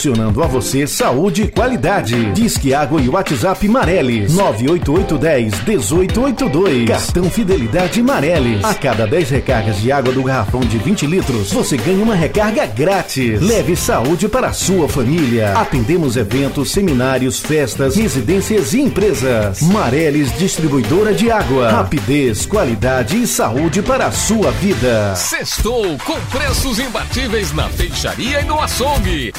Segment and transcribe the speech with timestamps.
[0.00, 2.32] Proporcionando a você saúde e qualidade.
[2.32, 6.88] Disque Água e WhatsApp Mareles 98810 1882.
[6.88, 8.64] Cartão Fidelidade Mareles.
[8.64, 12.64] A cada 10 recargas de água do garrafão de 20 litros, você ganha uma recarga
[12.64, 13.42] grátis.
[13.42, 15.52] Leve saúde para a sua família.
[15.52, 19.60] Atendemos eventos, seminários, festas, residências e empresas.
[19.60, 21.70] Mareles Distribuidora de Água.
[21.70, 25.14] Rapidez, qualidade e saúde para a sua vida.
[25.14, 29.30] Sextou com preços imbatíveis na peixaria e no açougue.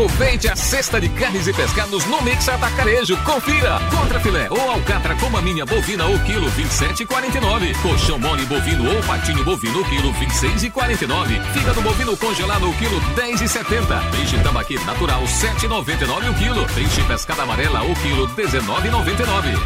[0.00, 3.18] Aproveite a cesta de carnes e pescados no Mix Atacarejo.
[3.18, 3.78] Confira.
[3.94, 7.76] Contra filé ou alcatra com maminha bovina ou quilo 27,49.
[7.82, 11.42] Colchão mole bovino ou patinho bovino quilo 26,49.
[11.52, 14.10] Fígado bovino congelado o quilo 10,70.
[14.10, 16.66] Peixe tambaqui natural 7,99 o quilo.
[16.74, 19.58] Peixe pescada amarela o quilo 19,99.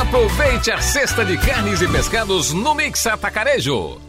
[0.00, 4.07] Aproveite a cesta de carnes e pescados no Mix Atacarejo.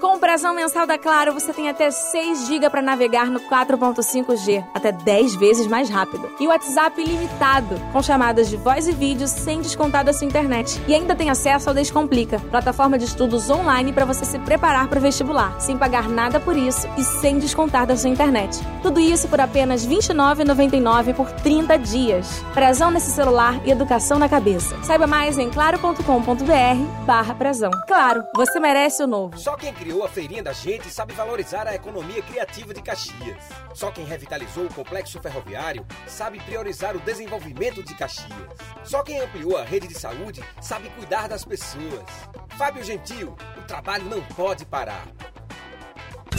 [0.00, 4.64] Com o Brasão Mensal da Claro, você tem até 6 GB para navegar no 4.5G,
[4.72, 6.26] até 10 vezes mais rápido.
[6.40, 10.80] E o WhatsApp ilimitado, com chamadas de voz e vídeo sem descontar da sua internet.
[10.88, 14.98] E ainda tem acesso ao Descomplica, plataforma de estudos online para você se preparar para
[14.98, 18.58] o vestibular, sem pagar nada por isso e sem descontar da sua internet.
[18.82, 22.42] Tudo isso por apenas R$ 29,99 por 30 dias.
[22.54, 24.82] Brasão nesse celular e educação na cabeça.
[24.82, 27.36] Saiba mais em claro.com.br barra.
[27.86, 29.38] Claro, você merece o novo.
[29.38, 33.42] Só quem criou criou a Feirinha da Gente sabe valorizar a economia criativa de Caxias.
[33.74, 38.30] Só quem revitalizou o complexo ferroviário sabe priorizar o desenvolvimento de Caxias.
[38.84, 42.04] Só quem ampliou a rede de saúde sabe cuidar das pessoas.
[42.56, 45.08] Fábio Gentil, o trabalho não pode parar.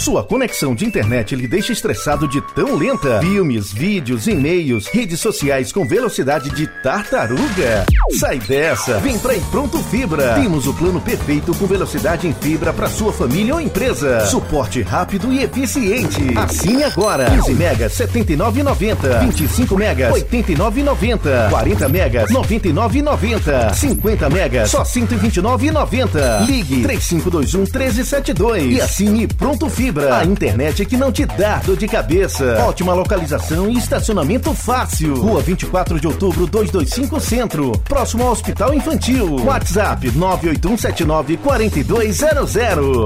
[0.01, 3.19] Sua conexão de internet lhe deixa estressado de tão lenta?
[3.19, 7.85] Filmes, vídeos, e-mails, redes sociais com velocidade de tartaruga?
[8.19, 8.97] Sai dessa!
[8.97, 10.33] Vem pra Pronto Fibra.
[10.33, 14.25] Temos o plano perfeito com velocidade em fibra para sua família ou empresa.
[14.25, 16.35] Suporte rápido e eficiente.
[16.35, 17.29] Assine agora.
[17.29, 19.19] 15 megas 79,90.
[19.19, 21.49] 25 megas 89,90.
[21.51, 23.73] 40 megas 99,90.
[23.75, 26.47] 50 megas só 129,90.
[26.47, 29.90] Ligue 3521 1372 e assine Pronto Fibra.
[29.99, 32.63] A internet que não te dá dor de cabeça.
[32.65, 35.15] Ótima localização e estacionamento fácil.
[35.15, 37.71] Rua 24 de outubro 225 Centro.
[37.79, 39.43] Próximo ao Hospital Infantil.
[39.43, 42.55] WhatsApp 98179 4200.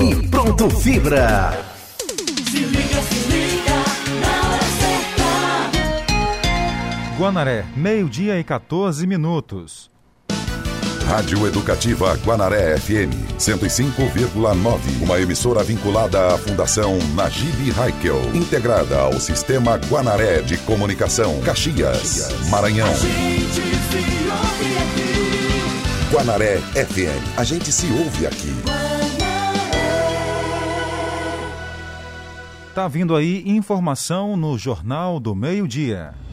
[0.03, 1.51] E Pronto Fibra.
[2.49, 3.75] Se liga, se liga,
[4.21, 5.23] na hora certa.
[7.17, 9.94] Guanaré, meio-dia e 14 minutos.
[11.07, 15.03] Rádio Educativa Guanaré FM 105,9.
[15.03, 22.89] Uma emissora vinculada à Fundação Najib Haikel, integrada ao Sistema Guanaré de Comunicação, Caxias, Maranhão.
[26.11, 27.37] Guanaré FM.
[27.37, 28.53] A gente se ouve aqui.
[32.73, 36.24] Tá vindo aí informação no Jornal do Meio-Dia.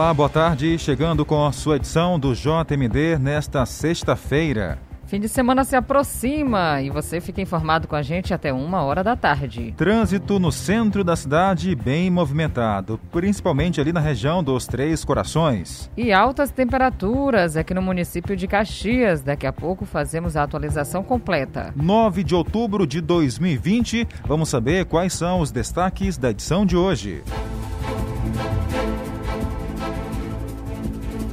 [0.00, 0.78] Olá, boa tarde.
[0.78, 4.78] Chegando com a sua edição do JMD nesta sexta-feira.
[5.04, 9.04] Fim de semana se aproxima e você fica informado com a gente até uma hora
[9.04, 9.74] da tarde.
[9.76, 15.90] Trânsito no centro da cidade bem movimentado, principalmente ali na região dos Três Corações.
[15.94, 19.20] E altas temperaturas aqui no município de Caxias.
[19.20, 21.74] Daqui a pouco fazemos a atualização completa.
[21.76, 24.08] 9 de outubro de 2020.
[24.24, 27.22] Vamos saber quais são os destaques da edição de hoje.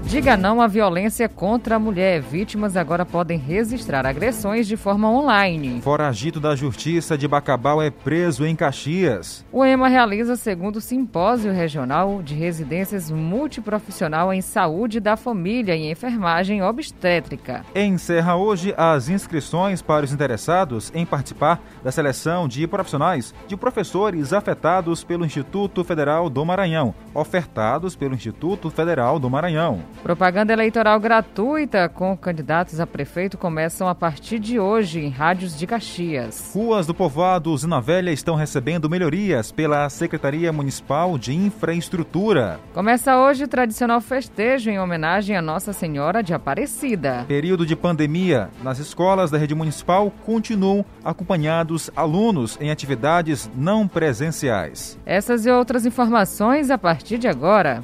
[0.08, 2.22] Diga não à violência contra a mulher.
[2.22, 5.82] Vítimas agora podem registrar agressões de forma online.
[5.82, 9.46] Foragido da Justiça de Bacabal é preso em Caxias.
[9.52, 16.64] O EMA realiza segundo simpósio regional de residências multiprofissional em saúde da família e enfermagem
[16.64, 17.66] obstétrica.
[17.76, 24.32] Encerra hoje as inscrições para os interessados em participar da seleção de profissionais de professores
[24.32, 29.84] afetados pelo Instituto Federal do Maranhão, ofertados pelo Instituto Federal do Maranhão.
[30.04, 35.68] Propaganda eleitoral gratuita com candidatos a prefeito começam a partir de hoje em rádios de
[35.68, 36.52] Caxias.
[36.54, 42.60] Ruas do povoado Zina Velha estão recebendo melhorias pela Secretaria Municipal de Infraestrutura.
[42.74, 47.26] Começa hoje o tradicional festejo em homenagem a Nossa Senhora de Aparecida.
[47.28, 48.50] Período de pandemia.
[48.64, 54.98] Nas escolas da rede municipal continuam acompanhados alunos em atividades não presenciais.
[55.06, 57.84] Essas e outras informações a partir de agora.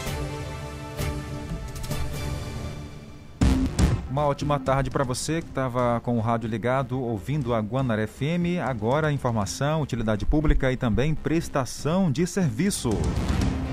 [4.11, 8.59] Uma ótima tarde para você que estava com o rádio ligado, ouvindo a Guanaré FM.
[8.61, 12.89] Agora, informação, utilidade pública e também prestação de serviço.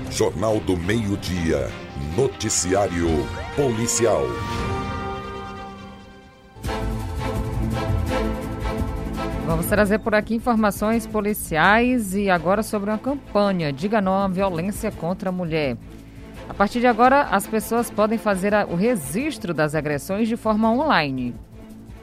[0.09, 1.67] Jornal do Meio-Dia.
[2.15, 3.09] Noticiário
[3.53, 4.21] Policial.
[9.45, 14.89] Vamos trazer por aqui informações policiais e agora sobre uma campanha Diga Não à Violência
[14.89, 15.75] contra a Mulher.
[16.49, 21.35] A partir de agora, as pessoas podem fazer o registro das agressões de forma online.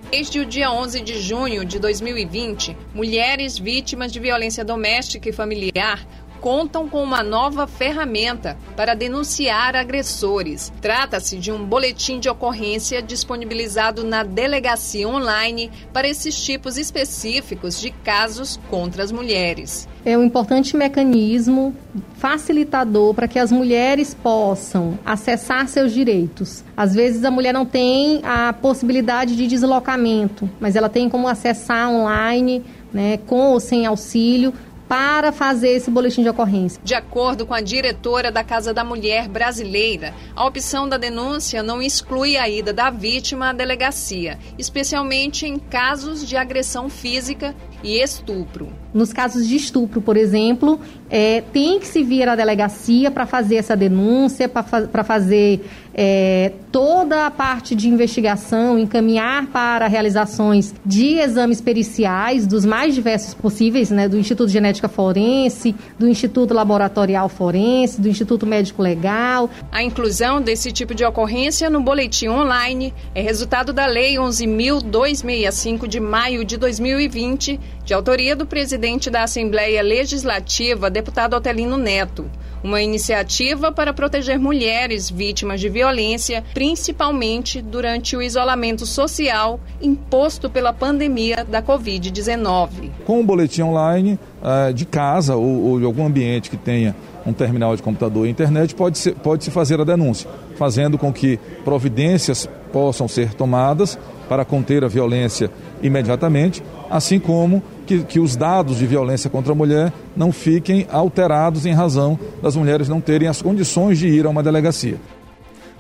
[0.09, 6.07] Desde o dia 11 de junho de 2020, mulheres vítimas de violência doméstica e familiar
[6.41, 10.73] contam com uma nova ferramenta para denunciar agressores.
[10.81, 17.91] Trata-se de um boletim de ocorrência disponibilizado na delegacia online para esses tipos específicos de
[17.91, 19.89] casos contra as mulheres.
[20.05, 21.75] É um importante mecanismo
[22.15, 26.65] facilitador para que as mulheres possam acessar seus direitos.
[26.77, 31.91] Às vezes a mulher não tem a possibilidade de deslocamento, mas ela tem como acessar
[31.91, 32.63] online,
[32.93, 34.55] né, com ou sem auxílio,
[34.89, 36.81] para fazer esse boletim de ocorrência.
[36.83, 41.83] De acordo com a diretora da Casa da Mulher Brasileira, a opção da denúncia não
[41.83, 48.69] exclui a ida da vítima à delegacia, especialmente em casos de agressão física e estupro.
[48.93, 50.81] Nos casos de estupro, por exemplo,
[51.11, 55.61] é, tem que se vir à delegacia para fazer essa denúncia, para fazer
[55.95, 63.35] é, toda a parte de investigação, encaminhar para realizações de exames periciais dos mais diversos
[63.35, 69.49] possíveis, né, do Instituto de Genética Forense, do Instituto Laboratorial Forense, do Instituto Médico Legal.
[69.73, 76.01] A inclusão desse tipo de ocorrência no boletim online é resultado da Lei 11.265 de
[76.01, 82.29] maio de 2020, de autoria do presidente da Assembleia Legislativa, deputado Otelino Neto.
[82.65, 90.73] Uma iniciativa para proteger mulheres vítimas de violência, principalmente durante o isolamento social imposto pela
[90.73, 92.91] pandemia da Covid-19.
[93.05, 97.33] Com o boletim online uh, de casa ou, ou de algum ambiente que tenha um
[97.33, 102.49] terminal de computador e internet, pode-se pode -se fazer a denúncia, fazendo com que providências
[102.73, 103.97] possam ser tomadas
[104.29, 105.51] para conter a violência
[105.83, 111.67] imediatamente, assim como que, que os dados de violência contra a mulher não fiquem alterados
[111.67, 114.99] em razão das mulheres não terem as condições de ir a uma delegacia.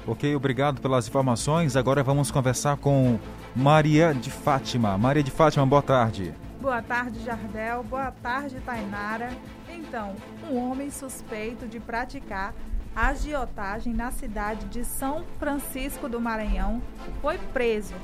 [0.06, 1.75] Ok, obrigado pelas informações.
[1.75, 3.19] Agora vamos conversar com
[3.56, 4.96] Maria de Fátima.
[4.96, 6.32] Maria de Fátima, boa tarde.
[6.60, 7.82] Boa tarde, Jardel.
[7.82, 9.31] Boa tarde, Tainara.
[9.69, 10.14] Então,
[10.49, 12.54] um homem suspeito de praticar
[12.94, 16.81] agiotagem na cidade de São Francisco do Maranhão
[17.20, 17.94] foi preso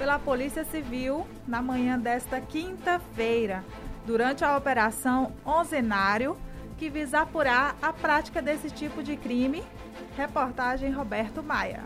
[0.00, 3.62] pela Polícia Civil na manhã desta quinta-feira,
[4.06, 6.38] durante a Operação Onzenário,
[6.78, 9.62] que visa apurar a prática desse tipo de crime.
[10.16, 11.84] Reportagem Roberto Maia.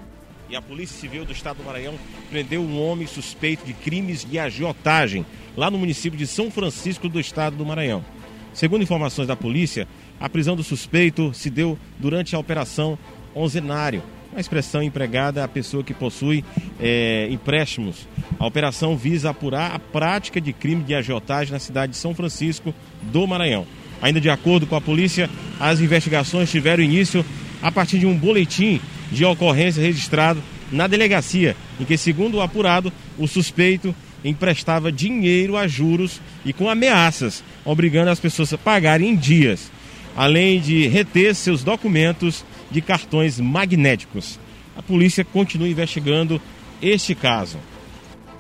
[0.49, 1.99] E a Polícia Civil do Estado do Maranhão
[2.31, 5.27] prendeu um homem suspeito de crimes de agiotagem
[5.57, 8.05] lá no município de São Francisco do Estado do Maranhão.
[8.53, 9.89] Segundo informações da polícia,
[10.21, 12.97] a prisão do suspeito se deu durante a Operação
[13.35, 16.45] Onzenário, uma expressão empregada à pessoa que possui
[16.81, 18.09] é, empréstimos.
[18.37, 22.75] A operação visa apurar a prática de crime de agiotagem na cidade de São Francisco
[23.01, 23.65] do Maranhão.
[24.03, 27.25] Ainda de acordo com a polícia, as investigações tiveram início
[27.63, 28.81] a partir de um boletim
[29.13, 35.69] de ocorrência registrado na delegacia, em que, segundo o apurado, o suspeito emprestava dinheiro a
[35.69, 39.71] juros e com ameaças, obrigando as pessoas a pagarem em dias,
[40.17, 44.41] além de reter seus documentos de cartões magnéticos.
[44.77, 46.43] A polícia continua investigando
[46.83, 47.57] este caso.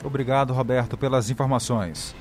[0.03, 2.15] Obrigado, Roberto, pelas informações.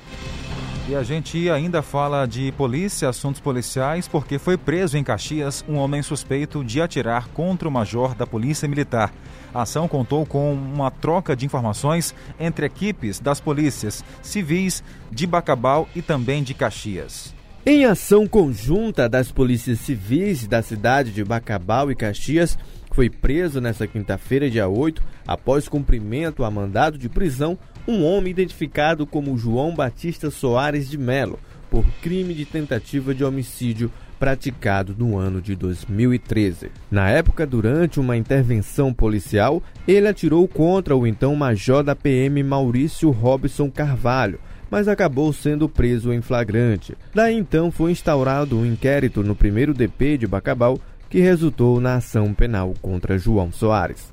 [0.88, 5.74] E a gente ainda fala de polícia, assuntos policiais, porque foi preso em Caxias um
[5.76, 9.12] homem suspeito de atirar contra o major da Polícia Militar.
[9.52, 15.88] A ação contou com uma troca de informações entre equipes das polícias civis de Bacabal
[15.96, 17.33] e também de Caxias.
[17.66, 22.58] Em ação conjunta das polícias civis da cidade de Bacabal e Caxias,
[22.92, 29.06] foi preso nesta quinta-feira, dia 8, após cumprimento a mandado de prisão, um homem identificado
[29.06, 31.38] como João Batista Soares de Melo,
[31.70, 36.70] por crime de tentativa de homicídio praticado no ano de 2013.
[36.90, 43.10] Na época, durante uma intervenção policial, ele atirou contra o então major da PM Maurício
[43.10, 44.38] Robson Carvalho,
[44.70, 46.96] mas acabou sendo preso em flagrante.
[47.14, 50.78] Daí então foi instaurado um inquérito no primeiro DP de Bacabal,
[51.08, 54.12] que resultou na ação penal contra João Soares.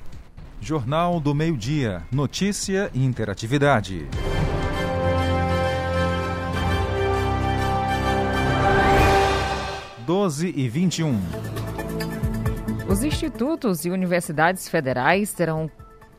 [0.59, 2.03] Jornal do Meio-Dia.
[2.11, 4.05] Notícia e interatividade.
[10.05, 11.19] Doze e vinte e um.
[12.87, 15.71] Os institutos e universidades federais terão,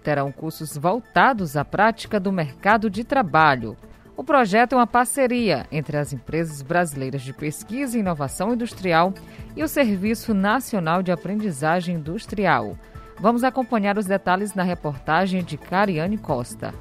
[0.02, 3.76] terão cursos voltados à prática do mercado de trabalho.
[4.14, 9.14] O projeto é uma parceria entre as empresas brasileiras de pesquisa e inovação industrial
[9.56, 12.76] e o Serviço Nacional de Aprendizagem Industrial.
[13.18, 16.74] Vamos acompanhar os detalhes na reportagem de Cariane Costa.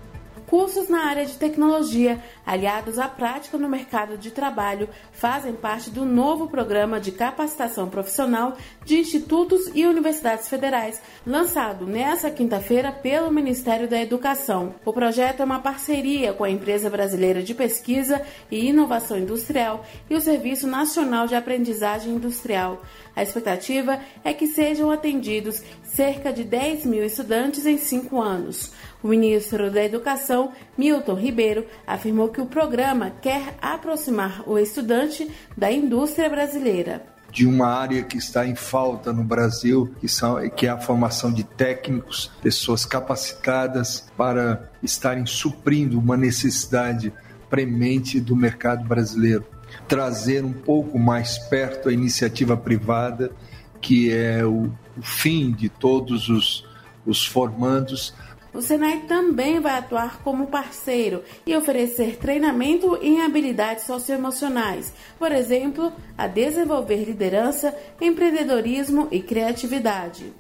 [0.51, 6.03] Cursos na área de tecnologia, aliados à prática no mercado de trabalho, fazem parte do
[6.03, 13.88] novo programa de capacitação profissional de institutos e universidades federais, lançado nesta quinta-feira pelo Ministério
[13.88, 14.75] da Educação.
[14.84, 20.15] O projeto é uma parceria com a Empresa Brasileira de Pesquisa e Inovação Industrial e
[20.15, 22.81] o Serviço Nacional de Aprendizagem Industrial.
[23.15, 28.72] A expectativa é que sejam atendidos cerca de 10 mil estudantes em cinco anos.
[29.03, 35.72] O ministro da Educação, Milton Ribeiro, afirmou que o programa quer aproximar o estudante da
[35.72, 40.70] indústria brasileira de uma área que está em falta no Brasil, que, são, que é
[40.70, 47.13] a formação de técnicos, pessoas capacitadas para estarem suprindo uma necessidade
[47.50, 49.46] premente do mercado brasileiro.
[49.88, 53.32] Trazer um pouco mais perto a iniciativa privada,
[53.80, 56.66] que é o, o fim de todos os,
[57.06, 58.13] os formandos,
[58.54, 65.92] o Senai também vai atuar como parceiro e oferecer treinamento em habilidades socioemocionais, por exemplo,
[66.18, 70.34] a desenvolver liderança, empreendedorismo e criatividade.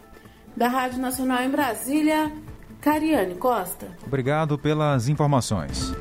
[0.55, 2.31] Da Rádio Nacional em Brasília,
[2.81, 3.87] Cariane Costa.
[4.05, 5.93] Obrigado pelas informações.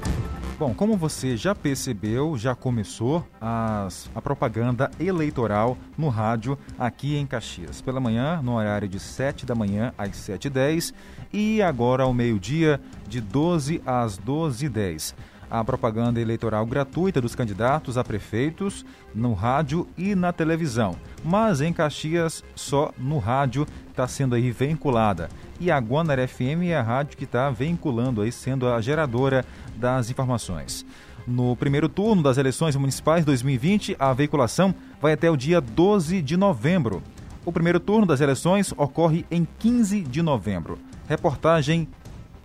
[0.61, 7.27] Bom, como você já percebeu, já começou as, a propaganda eleitoral no rádio aqui em
[7.27, 7.81] Caxias.
[7.81, 10.93] Pela manhã, no horário de 7 da manhã às 7h10
[11.33, 15.15] e agora ao meio-dia, de 12 às 12h10
[15.51, 20.95] a propaganda eleitoral gratuita dos candidatos a prefeitos no rádio e na televisão.
[21.25, 25.29] Mas em Caxias, só no rádio está sendo aí vinculada.
[25.59, 29.45] E a Guanaré FM é a rádio que está vinculando aí, sendo a geradora
[29.81, 30.87] das informações.
[31.27, 36.37] No primeiro turno das eleições municipais 2020, a veiculação vai até o dia 12 de
[36.37, 37.03] novembro.
[37.45, 40.79] O primeiro turno das eleições ocorre em 15 de novembro.
[41.09, 41.89] Reportagem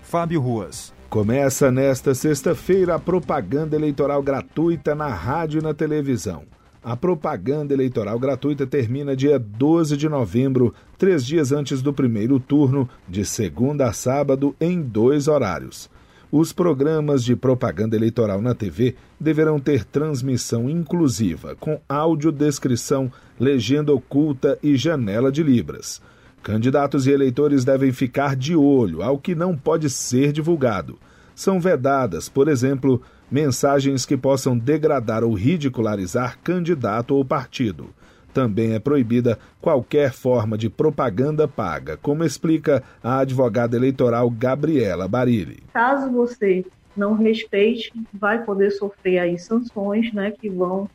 [0.02, 0.94] Fábio Ruas.
[1.10, 6.44] Começa nesta sexta-feira a propaganda eleitoral gratuita na rádio e na televisão.
[6.84, 12.88] A propaganda eleitoral gratuita termina dia 12 de novembro, três dias antes do primeiro turno,
[13.08, 15.90] de segunda a sábado, em dois horários.
[16.32, 24.58] Os programas de propaganda eleitoral na TV deverão ter transmissão inclusiva, com audiodescrição, legenda oculta
[24.62, 26.02] e janela de Libras.
[26.42, 30.98] Candidatos e eleitores devem ficar de olho ao que não pode ser divulgado.
[31.36, 37.90] São vedadas, por exemplo, mensagens que possam degradar ou ridicularizar candidato ou partido.
[38.36, 45.64] Também é proibida qualquer forma de propaganda paga, como explica a advogada eleitoral Gabriela Barilli.
[45.72, 46.66] Caso você
[46.98, 50.90] não respeite, vai poder sofrer aí sanções, né, que vão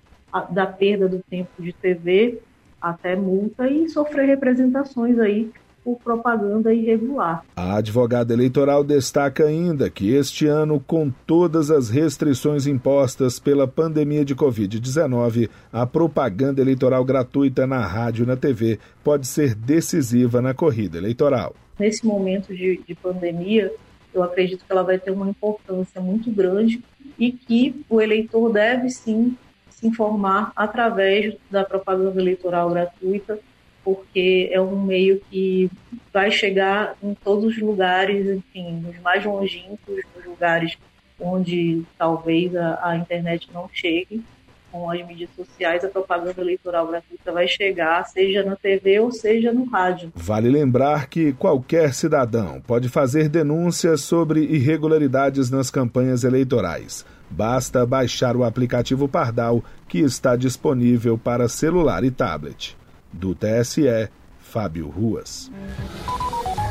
[0.51, 2.43] da perda do tempo de TV
[2.79, 5.51] até multa e sofrer representações aí
[5.85, 7.45] por propaganda irregular.
[7.57, 14.25] A advogada eleitoral destaca ainda que este ano, com todas as restrições impostas pela pandemia
[14.25, 20.55] de Covid-19, a propaganda eleitoral gratuita na rádio e na TV pode ser decisiva na
[20.55, 21.55] corrida eleitoral.
[21.79, 23.73] Nesse momento de, de pandemia,
[24.13, 26.83] eu acredito que ela vai ter uma importância muito grande
[27.19, 29.37] e que o eleitor deve sim
[29.69, 33.39] se informar através da propaganda eleitoral gratuita,
[33.85, 35.71] porque é um meio que
[36.13, 40.77] vai chegar em todos os lugares, enfim, nos mais longínquos, nos lugares
[41.19, 44.23] onde talvez a, a internet não chegue,
[44.71, 49.53] com as mídias sociais, a propaganda eleitoral gratuita vai chegar, seja na TV ou seja
[49.53, 50.13] no rádio.
[50.15, 57.05] Vale lembrar que qualquer cidadão pode fazer denúncias sobre irregularidades nas campanhas eleitorais.
[57.29, 62.77] Basta baixar o aplicativo Pardal, que está disponível para celular e tablet.
[63.13, 64.09] Do TSE,
[64.41, 65.51] Fábio Ruas.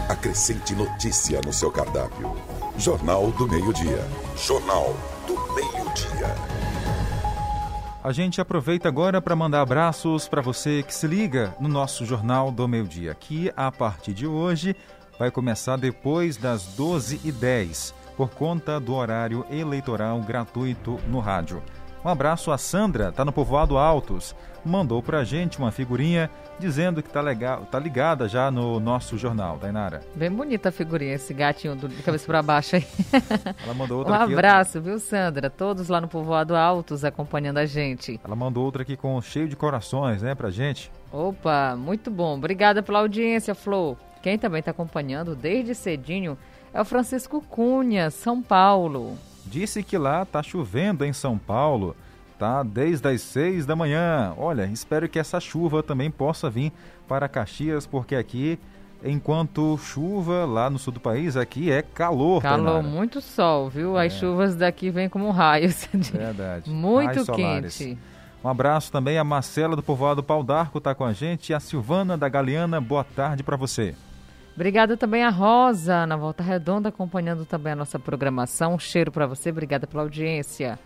[0.08, 2.36] Acrescente notícia no seu cardápio.
[2.78, 4.06] Jornal do Meio-Dia.
[4.36, 4.96] Jornal
[5.28, 6.36] do Meio-Dia.
[8.02, 12.52] A gente aproveita agora para mandar abraços para você que se liga no nosso Jornal
[12.52, 14.76] do Meio Dia, que a partir de hoje
[15.20, 21.62] vai começar depois das 12h10, por conta do horário eleitoral gratuito no rádio.
[22.04, 24.34] Um abraço a Sandra, tá no Povoado Altos.
[24.66, 26.30] Mandou pra gente uma figurinha
[26.60, 30.02] dizendo que tá, legal, tá ligada já no nosso jornal, Dainara.
[30.16, 32.86] Bem bonita a figurinha, esse gatinho do, de cabeça para baixo aí.
[33.64, 34.34] Ela mandou outra Um aqui.
[34.34, 35.50] abraço, viu, Sandra?
[35.50, 38.20] Todos lá no Povoado Altos acompanhando a gente.
[38.24, 40.92] Ela mandou outra aqui com cheio de corações, né, pra gente.
[41.12, 42.36] Opa, muito bom.
[42.36, 43.96] Obrigada pela audiência, Flor.
[44.22, 46.38] Quem também está acompanhando desde cedinho
[46.74, 49.18] é o Francisco Cunha, São Paulo.
[49.50, 51.96] Disse que lá tá chovendo em São Paulo,
[52.38, 54.34] tá desde as seis da manhã.
[54.38, 56.72] Olha, espero que essa chuva também possa vir
[57.08, 58.60] para Caxias, porque aqui,
[59.04, 62.42] enquanto chuva lá no sul do país, aqui é calor.
[62.42, 63.98] Calor, muito sol, viu?
[63.98, 64.18] As É.
[64.20, 65.86] chuvas daqui vêm como raios.
[66.14, 66.70] Verdade.
[66.70, 67.98] Muito Raios quente.
[68.44, 71.60] Um abraço também a Marcela do Povoado Pau d'Arco tá com a gente e a
[71.60, 72.80] Silvana da Galeana.
[72.80, 73.96] Boa tarde para você.
[74.60, 78.74] Obrigada também a Rosa, na Volta Redonda, acompanhando também a nossa programação.
[78.74, 80.78] Um cheiro para você, obrigada pela audiência.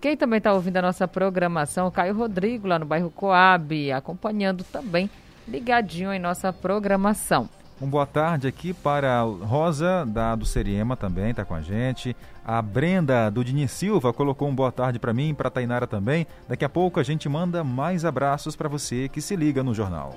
[0.00, 5.10] Quem também está ouvindo a nossa programação, Caio Rodrigo, lá no bairro Coab, acompanhando também,
[5.46, 7.50] ligadinho em nossa programação.
[7.82, 12.16] Um boa tarde aqui para a Rosa, da do Seriema também, tá com a gente.
[12.42, 16.26] A Brenda do Dini Silva colocou um boa tarde para mim e para Tainara também.
[16.48, 20.14] Daqui a pouco a gente manda mais abraços para você que se liga no jornal.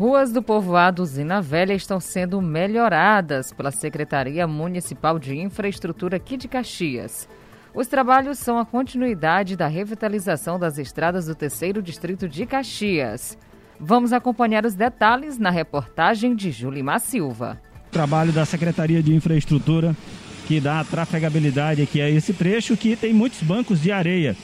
[0.00, 6.48] Ruas do povoado Usina Velha estão sendo melhoradas pela Secretaria Municipal de Infraestrutura aqui de
[6.48, 7.28] Caxias.
[7.74, 13.36] Os trabalhos são a continuidade da revitalização das estradas do terceiro distrito de Caxias.
[13.78, 17.60] Vamos acompanhar os detalhes na reportagem de Julimar Silva.
[17.90, 19.94] trabalho da Secretaria de Infraestrutura
[20.46, 24.34] que dá trafegabilidade aqui a esse trecho que tem muitos bancos de areia.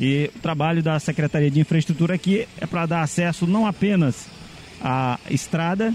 [0.00, 4.35] E o trabalho da Secretaria de Infraestrutura aqui é para dar acesso não apenas
[4.86, 5.92] à estrada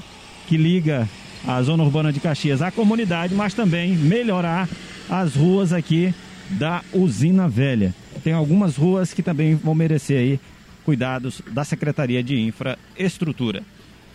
[0.47, 1.07] que liga
[1.47, 4.67] a zona urbana de Caxias à comunidade, mas também melhorar
[5.09, 6.13] as ruas aqui
[6.49, 7.95] da Usina Velha.
[8.21, 10.39] Tem algumas ruas que também vão merecer aí
[10.83, 13.63] cuidados da Secretaria de Infraestrutura.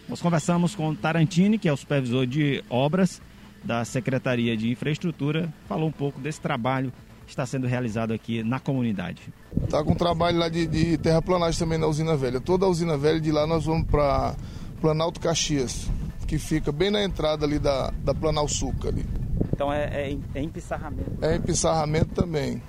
[0.07, 3.23] Nós conversamos com Tarantini, que é o supervisor de obras
[3.65, 6.93] da Secretaria de Infraestrutura, falou um pouco desse trabalho
[7.25, 9.23] que está sendo realizado aqui na comunidade.
[9.69, 12.41] Tá com trabalho lá de, de terraplanagem também na usina velha.
[12.41, 14.37] Toda a usina velha de lá nós vamos para
[14.77, 15.91] Planalto Caxias,
[16.27, 19.07] que fica bem na entrada ali da, da Planalto Suca ali.
[19.53, 21.25] Então é, é, é empissarramento.
[21.25, 22.63] É empissarramento também.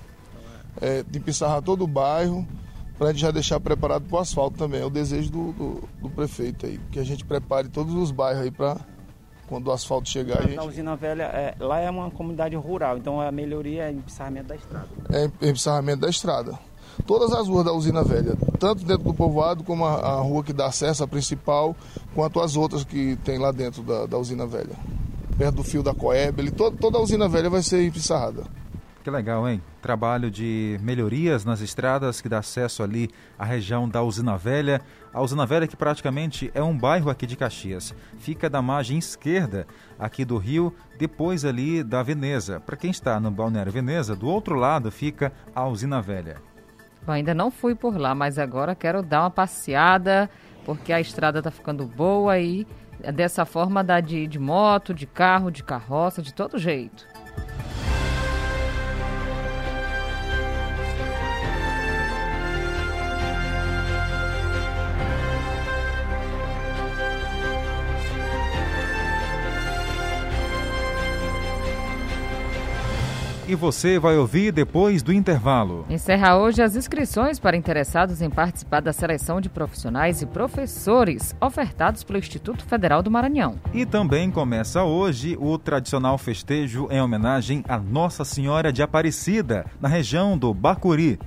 [0.80, 2.48] É, de empissarrar todo o bairro
[2.98, 4.82] para a gente já deixar preparado para o asfalto também.
[4.82, 8.43] É o desejo do, do, do prefeito aí, que a gente prepare todos os bairros
[8.43, 8.78] aí para
[9.48, 10.41] quando o asfalto chegar.
[10.41, 10.60] Na gente...
[10.60, 14.88] usina velha, é, lá é uma comunidade rural, então a melhoria é empissarramento da estrada.
[15.10, 16.60] É empissarramento da estrada.
[17.06, 20.52] Todas as ruas da usina velha, tanto dentro do povoado como a, a rua que
[20.52, 21.76] dá acesso à principal,
[22.14, 24.76] quanto as outras que tem lá dentro da, da usina velha.
[25.38, 28.44] Perto do fio da Coeb, ali, to, toda a usina velha vai ser empissarrada.
[29.08, 29.62] Que legal, hein?
[29.82, 34.82] Trabalho de melhorias nas estradas que dá acesso ali à região da Usina Velha.
[35.14, 37.96] A Usina Velha que praticamente é um bairro aqui de Caxias.
[38.20, 39.66] Fica da margem esquerda
[39.98, 42.60] aqui do rio, depois ali da Veneza.
[42.60, 46.42] Para quem está no Balneário Veneza, do outro lado fica a Usina Velha.
[47.08, 50.30] Ainda não fui por lá, mas agora quero dar uma passeada,
[50.65, 52.67] porque a estrada está ficando boa e
[53.13, 57.08] dessa forma dá de ir de moto, de carro, de carroça, de todo jeito.
[73.50, 75.86] E você vai ouvir depois do intervalo.
[75.90, 82.04] Encerra hoje as inscrições para interessados em participar da seleção de profissionais e professores ofertados
[82.04, 83.56] pelo Instituto Federal do Maranhão.
[83.74, 89.88] E também começa hoje o tradicional festejo em homenagem a Nossa Senhora de Aparecida, na
[89.88, 91.18] região do Bacuri.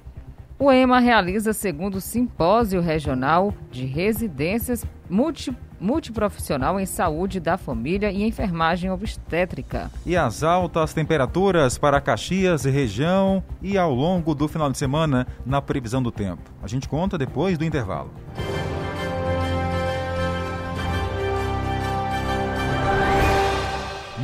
[0.59, 8.22] O EMA realiza segundo simpósio regional de residências multi, multiprofissional em saúde da família e
[8.22, 9.90] enfermagem obstétrica.
[10.04, 15.26] E as altas temperaturas para Caxias e região e ao longo do final de semana
[15.44, 16.42] na previsão do tempo.
[16.62, 18.10] A gente conta depois do intervalo.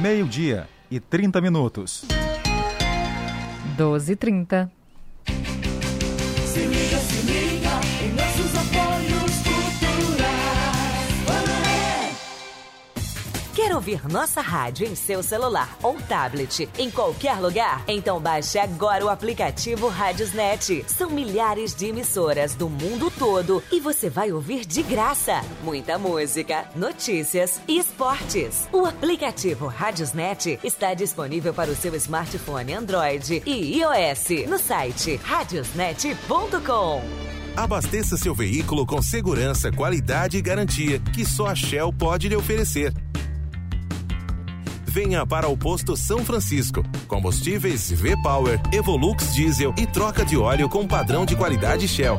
[0.01, 2.05] Meio-dia e 30 minutos.
[3.77, 4.71] 12 e 30.
[13.77, 17.85] Ouvir nossa rádio em seu celular ou tablet em qualquer lugar?
[17.87, 20.85] Então baixe agora o aplicativo Rádiosnet.
[20.89, 26.65] São milhares de emissoras do mundo todo e você vai ouvir de graça muita música,
[26.75, 28.69] notícias e esportes.
[28.73, 37.03] O aplicativo Rádiosnet está disponível para o seu smartphone Android e iOS no site radiosnet.com.
[37.57, 42.93] Abasteça seu veículo com segurança, qualidade e garantia que só a Shell pode lhe oferecer.
[44.97, 46.83] Venha para o posto São Francisco.
[47.07, 52.19] Combustíveis V-Power, Evolux Diesel e troca de óleo com padrão de qualidade Shell.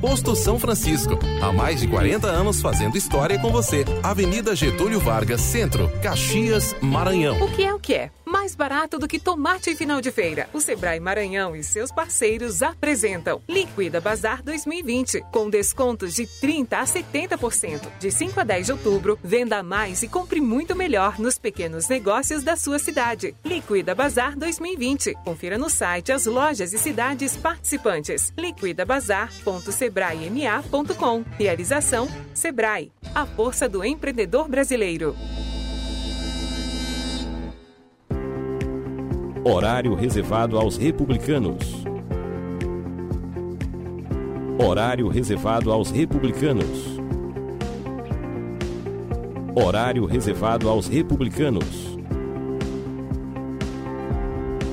[0.00, 1.18] Posto São Francisco.
[1.42, 3.84] Há mais de 40 anos fazendo história com você.
[4.04, 7.42] Avenida Getúlio Vargas, Centro, Caxias, Maranhão.
[7.42, 8.10] O que é o que é?
[8.30, 10.48] Mais barato do que tomate em final de feira.
[10.52, 16.84] O Sebrae Maranhão e seus parceiros apresentam Liquida Bazar 2020, com descontos de 30 a
[16.84, 17.88] 70%.
[17.98, 22.44] De 5 a 10 de outubro, venda mais e compre muito melhor nos pequenos negócios
[22.44, 23.34] da sua cidade.
[23.44, 25.12] Liquida Bazar 2020.
[25.24, 28.32] Confira no site as lojas e cidades participantes.
[28.38, 31.24] liquidabazar.sebraema.com.
[31.36, 32.92] Realização Sebrae.
[33.12, 35.16] A força do empreendedor brasileiro.
[39.42, 41.82] Horário reservado aos republicanos.
[44.58, 47.00] Horário reservado aos republicanos.
[49.54, 51.98] Horário reservado aos republicanos.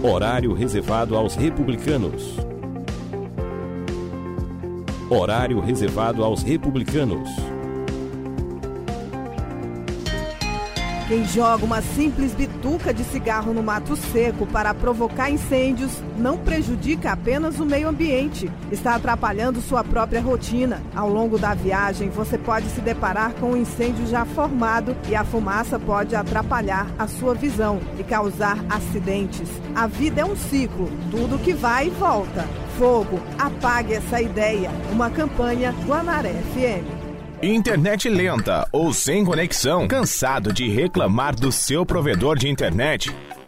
[0.03, 2.35] Horário reservado aos republicanos.
[5.09, 7.46] Horário reservado aos republicanos.
[11.07, 17.13] Quem joga uma simples bituca de cigarro no mato seco para provocar incêndios não prejudica
[17.13, 20.83] apenas o meio ambiente, está atrapalhando sua própria rotina.
[20.93, 25.23] Ao longo da viagem, você pode se deparar com um incêndio já formado e a
[25.23, 29.49] fumaça pode atrapalhar a sua visão e causar acidentes.
[29.73, 32.45] A vida é um ciclo, tudo que vai e volta.
[32.77, 34.69] Fogo, apague essa ideia.
[34.91, 37.06] Uma campanha Guanaré FM.
[37.41, 39.87] Internet lenta ou sem conexão?
[39.87, 43.15] Cansado de reclamar do seu provedor de internet?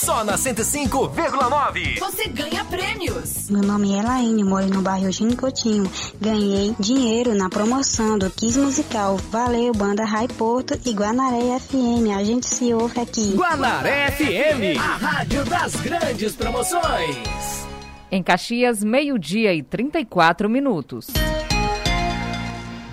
[0.00, 1.98] Só na 105,9.
[1.98, 3.50] Você ganha prêmios.
[3.50, 5.84] Meu nome é Laine, moro no bairro Gino Coutinho.
[6.18, 9.18] Ganhei dinheiro na promoção do Kiss Musical.
[9.30, 12.16] Valeu, banda Rai Porto e Guanaré FM.
[12.18, 13.34] A gente se ouve aqui.
[13.36, 17.66] Guanaré FM, a rádio das grandes promoções.
[18.10, 21.08] Em Caxias, meio-dia e 34 minutos.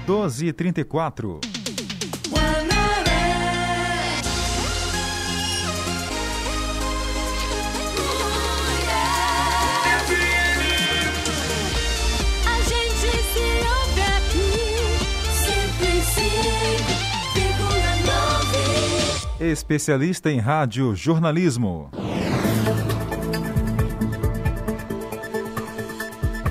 [0.05, 1.39] 12 e 34.
[19.39, 21.91] Especialista em rádio jornalismo.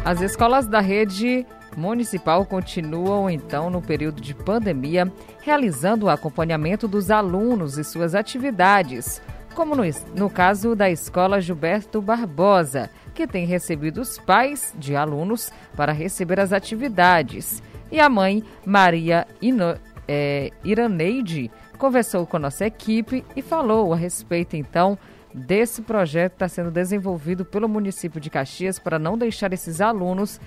[0.05, 1.44] As escolas da rede
[1.77, 9.20] municipal continuam, então, no período de pandemia, realizando o acompanhamento dos alunos e suas atividades,
[9.53, 9.83] como no,
[10.14, 16.38] no caso da Escola Gilberto Barbosa, que tem recebido os pais de alunos para receber
[16.38, 17.61] as atividades.
[17.90, 24.56] E a mãe, Maria Ino, é, Iraneide, conversou com nossa equipe e falou a respeito,
[24.56, 24.98] então,
[25.32, 30.40] desse projeto que está sendo desenvolvido pelo município de Caxias para não deixar esses alunos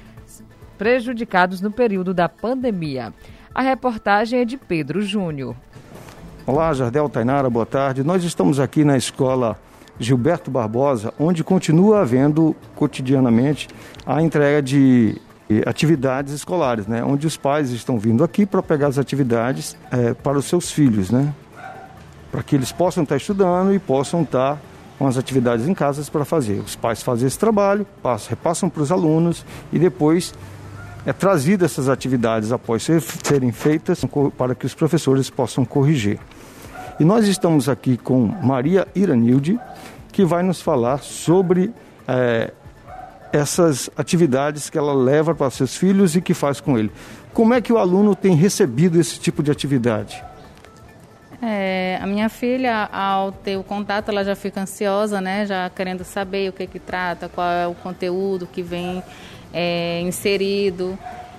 [0.77, 3.13] prejudicados no período da pandemia.
[3.53, 5.55] A reportagem é de Pedro Júnior.
[6.45, 8.03] Olá, Jardel Tainara, boa tarde.
[8.03, 9.59] Nós estamos aqui na escola
[9.99, 13.67] Gilberto Barbosa, onde continua havendo cotidianamente
[14.05, 15.21] a entrega de
[15.65, 17.03] atividades escolares, né?
[17.03, 21.09] Onde os pais estão vindo aqui para pegar as atividades eh, para os seus filhos,
[21.09, 21.33] né?
[22.31, 24.59] Para que eles possam estar estudando e possam estar
[24.99, 26.59] com as atividades em casa para fazer.
[26.59, 30.33] Os pais fazem esse trabalho, passam, repassam para os alunos e depois
[31.05, 34.03] é trazida essas atividades após ser, serem feitas
[34.37, 36.19] para que os professores possam corrigir.
[36.99, 39.57] E nós estamos aqui com Maria Iranilde,
[40.11, 41.71] que vai nos falar sobre
[42.05, 42.51] é,
[43.31, 46.91] essas atividades que ela leva para seus filhos e que faz com ele.
[47.33, 50.23] Como é que o aluno tem recebido esse tipo de atividade?
[51.41, 55.45] É, a minha filha, ao ter o contato, ela já fica ansiosa, né?
[55.45, 59.01] Já querendo saber o que que trata, qual é o conteúdo que vem
[59.53, 60.97] é, inserido.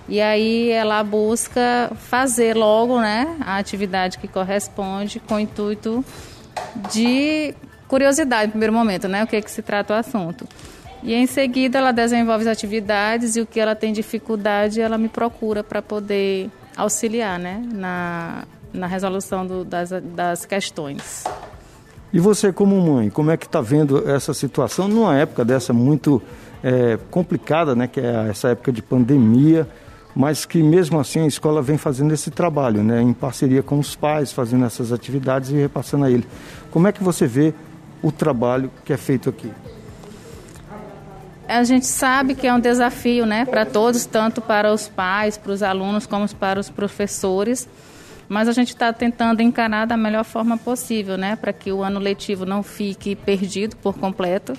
[0.09, 6.05] E aí ela busca fazer logo, né, a atividade que corresponde com o intuito
[6.93, 7.55] de
[7.87, 10.49] curiosidade no primeiro momento, né, o que que se trata o assunto.
[11.03, 15.09] E em seguida ela desenvolve as atividades e o que ela tem dificuldade ela me
[15.09, 21.25] procura para poder auxiliar, né, na na resolução do, das, das questões.
[22.13, 26.21] E você, como mãe, como é que está vendo essa situação numa época dessa muito
[26.63, 29.69] é, complicada, né, que é essa época de pandemia,
[30.15, 33.95] mas que mesmo assim a escola vem fazendo esse trabalho, né, em parceria com os
[33.95, 36.27] pais, fazendo essas atividades e repassando a ele.
[36.71, 37.55] Como é que você vê
[38.03, 39.51] o trabalho que é feito aqui?
[41.51, 45.53] A gente sabe que é um desafio, né, para todos, tanto para os pais, para
[45.53, 47.69] os alunos, como para os professores
[48.31, 51.99] mas a gente está tentando encarar da melhor forma possível, né, para que o ano
[51.99, 54.53] letivo não fique perdido por completo.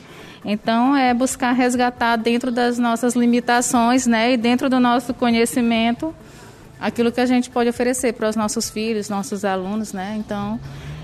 [0.44, 6.14] Então, é buscar resgatar dentro das nossas limitações, né, e dentro do nosso conhecimento,
[6.82, 10.18] aquilo que a gente pode oferecer para os nossos filhos, nossos alunos, né.
[10.20, 10.60] Então,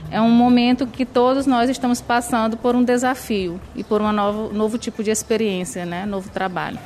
[0.09, 4.53] é um momento que todos nós estamos passando por um desafio e por um novo,
[4.53, 6.79] novo tipo de experiência, né, novo trabalho.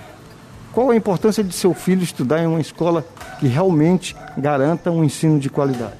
[0.71, 3.05] Qual a importância de seu filho estudar em uma escola
[3.39, 5.99] que realmente garanta um ensino de qualidade?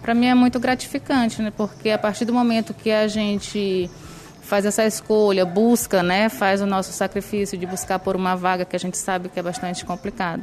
[0.00, 1.52] Para mim é muito gratificante, né?
[1.54, 3.90] Porque a partir do momento que a gente
[4.40, 8.74] faz essa escolha, busca, né, faz o nosso sacrifício de buscar por uma vaga que
[8.74, 10.42] a gente sabe que é bastante complicado.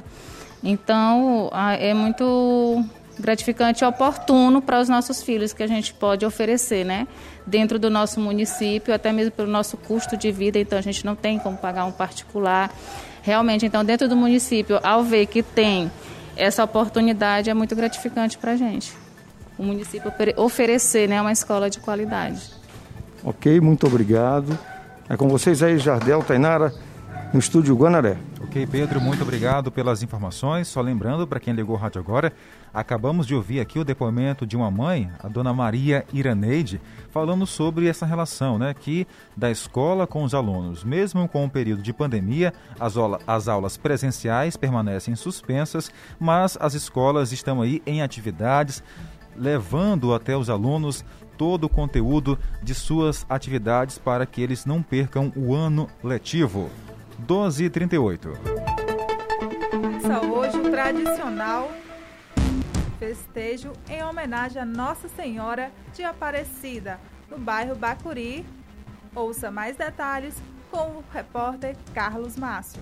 [0.64, 2.84] Então, é muito
[3.20, 7.08] gratificante e oportuno para os nossos filhos que a gente pode oferecer, né?
[7.46, 11.16] Dentro do nosso município, até mesmo pelo nosso custo de vida, então a gente não
[11.16, 12.74] tem como pagar um particular.
[13.22, 15.92] Realmente, então, dentro do município, ao ver que tem
[16.36, 18.94] essa oportunidade, é muito gratificante para a gente.
[19.58, 22.42] O município oferecer né, uma escola de qualidade.
[23.24, 24.58] Ok, muito obrigado.
[25.10, 26.74] É com vocês aí, Jardel Tainara,
[27.34, 28.18] no estúdio Guanaré.
[28.42, 30.68] Ok, Pedro, muito obrigado pelas informações.
[30.68, 32.32] Só lembrando, para quem ligou o rádio agora,
[32.74, 36.80] acabamos de ouvir aqui o depoimento de uma mãe, a dona Maria Iraneide,
[37.12, 40.84] falando sobre essa relação, né, que da escola com os alunos.
[40.84, 42.94] Mesmo com o período de pandemia, as,
[43.28, 48.84] as aulas presenciais permanecem suspensas, mas as escolas estão aí em atividades,
[49.36, 51.04] levando até os alunos
[51.38, 56.70] todo o conteúdo de suas atividades para que eles não percam o ano letivo.
[57.28, 58.38] 12h38.
[59.72, 61.70] Começa hoje o tradicional
[63.00, 67.00] festejo em homenagem a Nossa Senhora de Aparecida,
[67.30, 68.46] no bairro Bacuri.
[69.14, 72.82] Ouça mais detalhes com o repórter Carlos Márcio.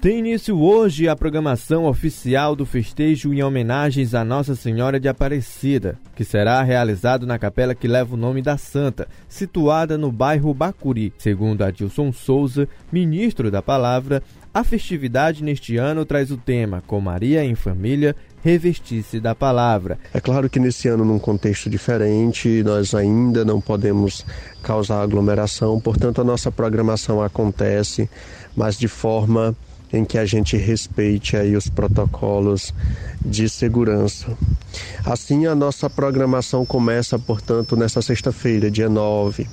[0.00, 5.98] Tem início hoje a programação oficial do festejo em homenagens a Nossa Senhora de Aparecida,
[6.14, 11.12] que será realizado na capela que leva o nome da Santa, situada no bairro Bacuri.
[11.18, 14.22] Segundo Adilson Souza, ministro da Palavra,
[14.54, 19.98] a festividade neste ano traz o tema Com Maria em Família, revestir-se da palavra.
[20.14, 24.24] É claro que nesse ano, num contexto diferente, nós ainda não podemos
[24.62, 28.08] causar aglomeração, portanto, a nossa programação acontece,
[28.56, 29.56] mas de forma
[29.92, 32.74] em que a gente respeite aí os protocolos
[33.24, 34.36] de segurança.
[35.04, 39.46] Assim, a nossa programação começa, portanto, nesta sexta-feira, dia 9.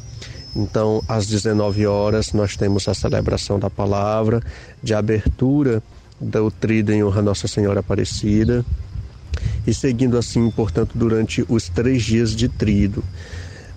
[0.56, 4.42] Então, às 19 horas, nós temos a celebração da palavra,
[4.82, 5.82] de abertura
[6.20, 8.66] do trido em honra a Nossa Senhora Aparecida,
[9.68, 13.04] e seguindo assim, portanto, durante os três dias de trido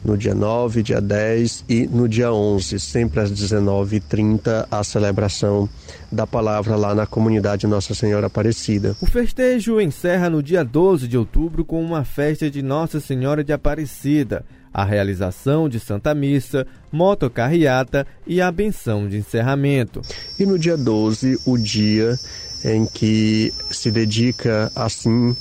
[0.05, 5.69] no dia 9, dia 10 e no dia 11, sempre às 19h30, a celebração
[6.11, 8.97] da palavra lá na comunidade Nossa Senhora Aparecida.
[9.01, 13.53] O festejo encerra no dia 12 de outubro com uma festa de Nossa Senhora de
[13.53, 20.01] Aparecida, a realização de Santa Missa, motocarriata e a benção de encerramento.
[20.39, 22.19] E no dia 12, o dia
[22.65, 25.37] em que se dedica assim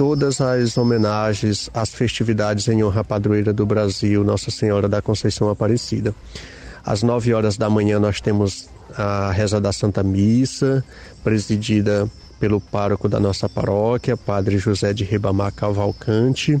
[0.00, 5.50] todas as homenagens às festividades em honra à padroeira do Brasil, Nossa Senhora da Conceição
[5.50, 6.14] Aparecida.
[6.82, 10.82] Às nove horas da manhã nós temos a reza da Santa Missa,
[11.22, 12.08] presidida
[12.38, 16.58] pelo pároco da nossa paróquia, Padre José de Ribamar Cavalcante.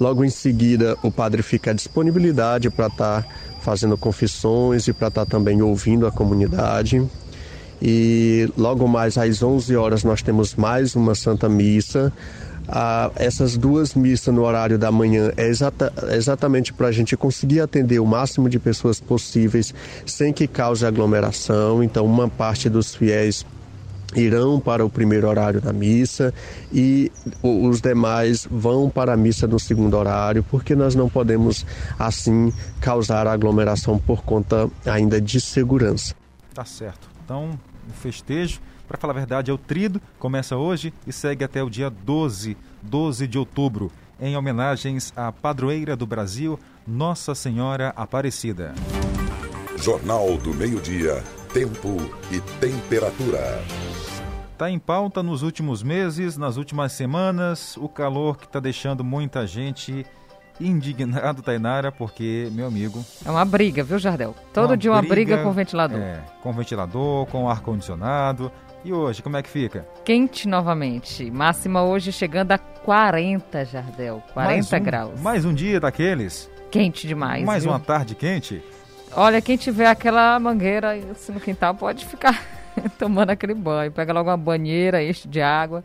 [0.00, 3.28] Logo em seguida, o padre fica à disponibilidade para estar tá
[3.60, 7.08] fazendo confissões e para estar tá também ouvindo a comunidade.
[7.82, 12.12] E logo mais às 11 horas nós temos mais uma Santa Missa.
[12.68, 17.60] Ah, essas duas missas no horário da manhã é exata, exatamente para a gente conseguir
[17.60, 19.74] atender o máximo de pessoas possíveis
[20.06, 21.82] sem que cause aglomeração.
[21.82, 23.44] Então, uma parte dos fiéis
[24.14, 26.34] irão para o primeiro horário da missa
[26.72, 27.10] e
[27.42, 31.64] os demais vão para a missa no segundo horário, porque nós não podemos
[31.98, 36.14] assim causar aglomeração por conta ainda de segurança.
[36.54, 37.08] Tá certo.
[37.24, 37.50] Então,
[37.92, 41.88] festejo, para falar a verdade, é o trido, começa hoje e segue até o dia
[41.88, 48.74] 12, 12 de outubro, em homenagens à padroeira do Brasil, Nossa Senhora Aparecida.
[49.78, 51.22] Jornal do Meio-Dia,
[51.54, 51.96] Tempo
[52.30, 53.62] e Temperatura.
[54.58, 59.46] Tá em pauta nos últimos meses, nas últimas semanas, o calor que está deixando muita
[59.46, 60.04] gente
[60.60, 64.34] indignado, Tainara, porque, meu amigo, É uma briga, viu, Jardel?
[64.52, 65.98] Todo Uma dia uma briga, briga, com ventilador.
[65.98, 68.50] É, com ventilador, com ar-condicionado.
[68.84, 69.86] E hoje, como é que fica?
[70.04, 71.30] Quente novamente.
[71.30, 74.22] Máxima hoje chegando a 40, Jardel.
[74.32, 75.20] 40 Mais um- graus.
[75.20, 76.50] Mais um dia daqueles.
[76.70, 77.44] Quente demais.
[77.44, 77.72] mais viu?
[77.72, 78.62] uma tarde quente.
[79.14, 82.40] Olha, quem tiver aquela mangueira assim no quintal pode ficar
[82.98, 83.90] tomando aquele banho.
[83.92, 85.82] Pega logo uma banheira, enche de água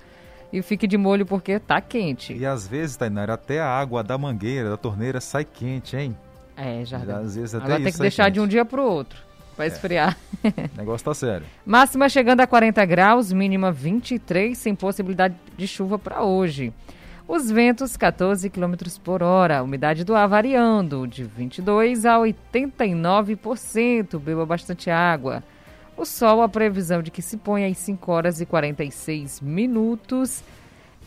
[0.52, 2.34] e fique de molho porque tá quente.
[2.34, 6.16] E às vezes, Tainara, até a água da mangueira, da torneira, sai quente, hein?
[6.56, 7.18] É, Jardel.
[7.18, 8.36] Às vezes até Agora tem que deixar quente.
[8.36, 9.20] de um dia pro outro
[9.56, 10.18] pra esfriar.
[10.44, 11.46] O negócio tá sério.
[11.66, 16.74] Máxima chegando a 40 graus, mínima 23, sem possibilidade de chuva para hoje.
[17.28, 24.46] Os ventos 14 km por hora, umidade do ar variando de 22 a 89%, beba
[24.46, 25.44] bastante água.
[25.98, 30.44] O sol, a previsão de que se ponha às 5 horas e 46 minutos.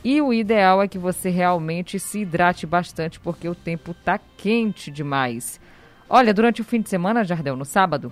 [0.02, 4.90] E o ideal é que você realmente se hidrate bastante, porque o tempo tá quente
[4.90, 5.60] demais.
[6.08, 8.10] Olha, durante o fim de semana, Jardel, no sábado,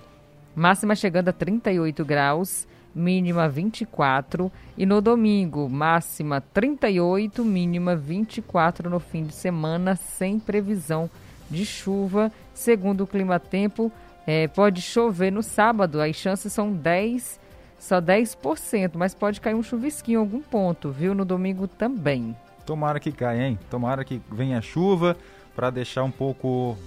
[0.55, 4.51] máxima chegando a 38 graus, mínima 24.
[4.77, 11.09] E no domingo, máxima 38, mínima 24 no fim de semana, sem previsão
[11.49, 12.31] de chuva.
[12.53, 13.91] Segundo o Clima Tempo,
[14.27, 17.39] eh, pode chover no sábado, as chances são 10,
[17.79, 21.15] só 10%, mas pode cair um chuvisquinho em algum ponto, viu?
[21.15, 22.35] No domingo também.
[22.65, 23.59] Tomara que caia, hein?
[23.69, 25.15] Tomara que venha chuva
[25.55, 26.77] para deixar um pouco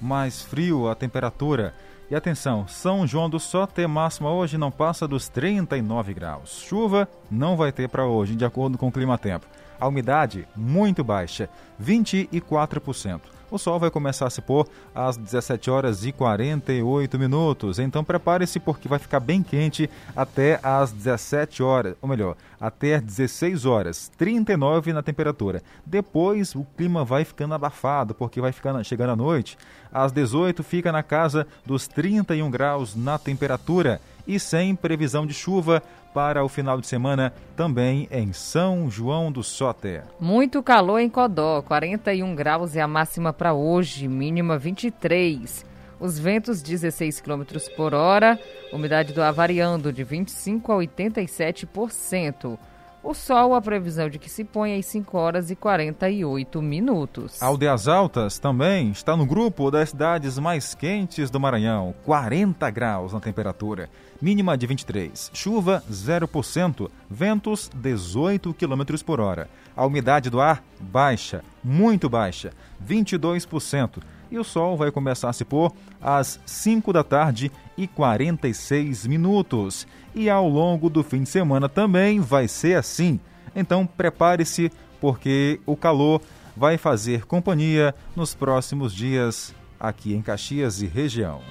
[0.00, 1.74] mais frio a temperatura.
[2.10, 6.62] E atenção, São João do Soté máxima hoje não passa dos 39 graus.
[6.66, 9.46] Chuva não vai ter para hoje, de acordo com o Clima Tempo.
[9.78, 11.48] A umidade muito baixa,
[11.82, 13.20] 24%.
[13.52, 17.78] O sol vai começar a se pôr às 17 horas e 48 minutos.
[17.78, 23.02] Então prepare-se porque vai ficar bem quente até às 17 horas, ou melhor, até às
[23.02, 25.62] 16 horas, 39 na temperatura.
[25.84, 29.58] Depois o clima vai ficando abafado porque vai ficando chegando à noite.
[29.92, 35.82] Às 18 fica na casa dos 31 graus na temperatura e sem previsão de chuva
[36.12, 40.04] para o final de semana também em São João do Soter.
[40.20, 45.64] Muito calor em Codó, 41 graus é a máxima para hoje, mínima 23.
[45.98, 47.42] Os ventos 16 km
[47.76, 48.38] por hora,
[48.72, 52.58] umidade do ar variando de 25 a 87%.
[53.04, 57.42] O sol, a previsão de que se põe às 5 horas e 48 minutos.
[57.42, 63.18] Aldeias Altas também está no grupo das cidades mais quentes do Maranhão, 40 graus na
[63.18, 69.50] temperatura, mínima de 23, chuva 0%, ventos 18 km por hora.
[69.74, 72.52] A umidade do ar baixa, muito baixa,
[72.86, 74.00] 22%.
[74.32, 79.86] E o sol vai começar a se pôr às 5 da tarde e 46 minutos.
[80.14, 83.20] E ao longo do fim de semana também vai ser assim.
[83.54, 86.22] Então prepare-se, porque o calor
[86.56, 91.42] vai fazer companhia nos próximos dias aqui em Caxias e região.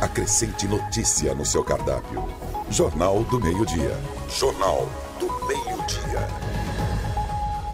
[0.00, 2.24] Acrescente notícia no seu cardápio.
[2.70, 3.98] Jornal do Meio-Dia.
[4.30, 6.41] Jornal do Meio-Dia.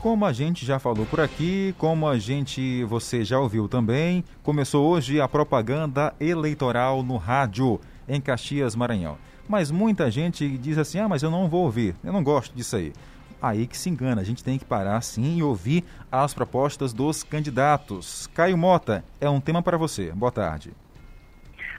[0.09, 4.89] Como a gente já falou por aqui, como a gente você já ouviu também, começou
[4.89, 9.19] hoje a propaganda eleitoral no rádio em Caxias, Maranhão.
[9.47, 11.95] Mas muita gente diz assim: "Ah, mas eu não vou ouvir.
[12.03, 12.95] Eu não gosto disso aí".
[13.41, 17.23] Aí que se engana, a gente tem que parar sim e ouvir as propostas dos
[17.23, 18.29] candidatos.
[18.29, 20.11] Caio Mota, é um tema para você.
[20.13, 20.73] Boa tarde.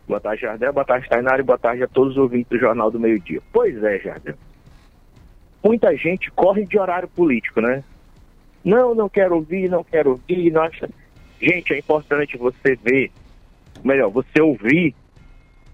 [0.08, 0.72] Boa tarde, Jardel.
[0.72, 1.42] Boa tarde, Tainara.
[1.42, 3.42] E boa tarde a todos os ouvintes do Jornal do Meio Dia.
[3.52, 4.36] Pois é, Jardel.
[5.63, 7.84] Muita gente corre de horário político, né?
[8.63, 10.52] Não, não quero ouvir, não quero ouvir.
[10.52, 10.89] Não acha...
[11.41, 13.12] Gente, é importante você ver,
[13.84, 14.93] melhor, você ouvir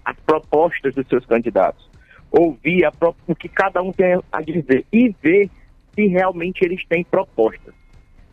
[0.04, 1.90] as propostas dos seus candidatos.
[2.30, 2.92] Ouvir a
[3.26, 5.50] o que cada um tem a dizer e ver
[5.94, 7.74] se realmente eles têm propostas.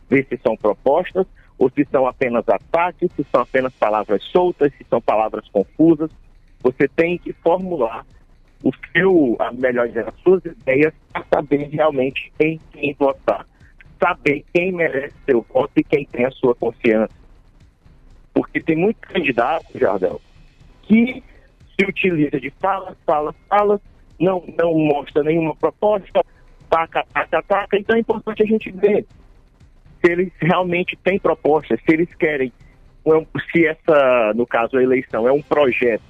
[0.07, 1.25] Ver se são propostas
[1.57, 6.11] ou se são apenas ataques, se são apenas palavras soltas, se são palavras confusas.
[6.61, 8.05] Você tem que formular
[8.63, 13.47] o seu, a melhor as suas ideias para saber realmente em quem votar.
[14.03, 17.13] Saber quem merece seu voto e quem tem a sua confiança.
[18.33, 20.19] Porque tem muitos candidatos, Jardel,
[20.81, 21.23] que
[21.79, 23.79] se utiliza de falas, falas, falas,
[24.19, 26.21] não, não mostra nenhuma proposta,
[26.69, 27.77] taca, taca, taca.
[27.77, 29.05] Então é importante a gente ver
[30.03, 32.51] se eles realmente têm proposta, se eles querem,
[33.05, 36.03] um- se essa, no caso, a eleição é um projeto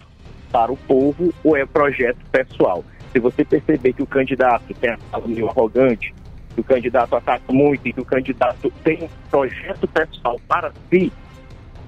[0.52, 2.84] para o povo ou é projeto pessoal.
[3.12, 6.12] Se você perceber que o candidato tem a fala meio arrogante,
[6.54, 11.12] que o candidato ataca muito e que o candidato tem um projeto pessoal para si,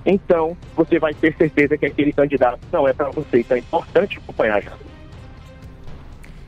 [0.06, 3.40] então você vai ter certeza que aquele candidato não é para você.
[3.40, 4.74] Então é importante acompanhar já.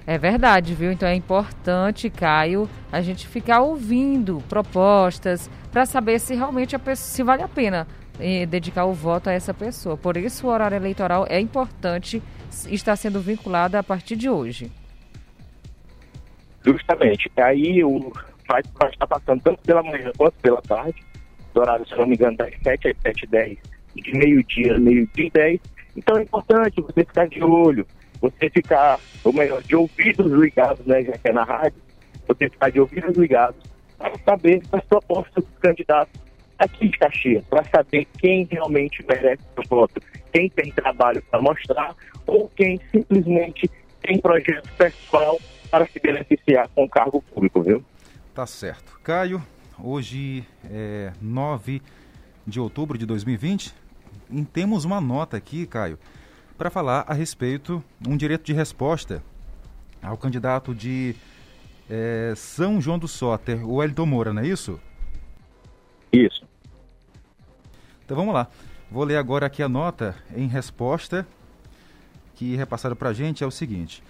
[0.06, 0.92] É verdade, viu?
[0.92, 7.24] Então é importante, Caio, a gente ficar ouvindo propostas para saber se realmente pessoa, se
[7.24, 7.86] vale a pena
[8.20, 9.98] eh, dedicar o voto a essa pessoa.
[9.98, 12.22] Por isso o horário eleitoral é importante
[12.70, 14.72] está sendo vinculado a partir de hoje.
[16.66, 17.32] Justamente.
[17.38, 18.12] Aí o
[18.48, 21.04] vai, estar passando tanto pela manhã quanto pela tarde.
[21.54, 23.58] O horário, se não me engano, das 7 às 7 e 10
[23.96, 25.60] de meio-dia meio-dia e 10.
[25.96, 27.86] Então é importante você ficar de olho,
[28.22, 31.82] você ficar, ou melhor, de ouvidos ligados, né, já que é na rádio,
[32.28, 33.58] você ficar de ouvidos ligados
[33.98, 36.22] para saber as propostas dos candidatos
[36.60, 40.00] aqui de Caxias, para saber quem realmente merece o voto,
[40.32, 41.96] quem tem trabalho para mostrar
[42.28, 43.70] ou quem simplesmente
[44.02, 45.40] tem projeto pessoal
[45.70, 47.84] para se beneficiar com o cargo público, viu?
[48.34, 49.00] Tá certo.
[49.04, 49.42] Caio,
[49.80, 51.82] hoje é 9
[52.46, 53.74] de outubro de 2020.
[54.30, 55.98] E temos uma nota aqui, Caio,
[56.58, 59.24] para falar a respeito um direito de resposta
[60.02, 61.16] ao candidato de
[61.90, 64.80] é, São João do Soter, o Wellington Moura, não é isso?
[66.12, 66.44] Isso.
[68.06, 68.48] Então vamos lá.
[68.90, 71.28] Vou ler agora aqui a nota em resposta
[72.36, 74.04] que repassaram para a gente é o seguinte.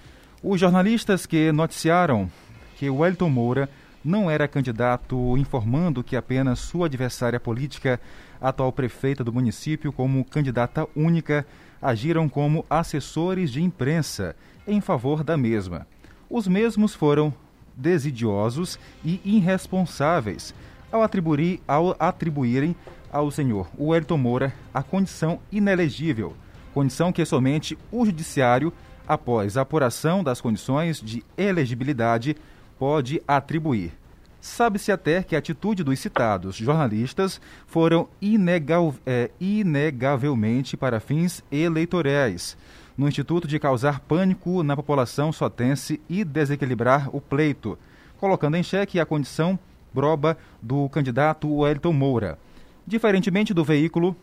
[0.43, 2.29] Os jornalistas que noticiaram
[2.75, 3.67] que Wellington Moura
[4.05, 7.99] não era candidato informando que apenas sua adversária política,
[8.39, 11.45] atual prefeita do município, como candidata única,
[11.81, 14.35] agiram como assessores de imprensa
[14.67, 15.87] em favor da mesma.
[16.29, 17.33] Os mesmos foram
[17.75, 20.53] desidiosos e irresponsáveis
[20.91, 22.75] ao, atribuir, ao atribuírem
[23.11, 26.35] ao senhor Wellington Moura a condição inelegível,
[26.73, 28.71] condição que somente o judiciário,
[29.07, 32.35] após apuração das condições de elegibilidade,
[32.77, 33.93] pode atribuir.
[34.39, 42.55] Sabe-se até que a atitude dos citados jornalistas foram inegal, é, inegavelmente para fins eleitorais,
[42.97, 47.77] no Instituto de causar pânico na população sotense e desequilibrar o pleito,
[48.19, 49.57] colocando em xeque a condição
[49.93, 52.39] proba do candidato Wellington Moura.
[52.85, 54.15] Diferentemente do veículo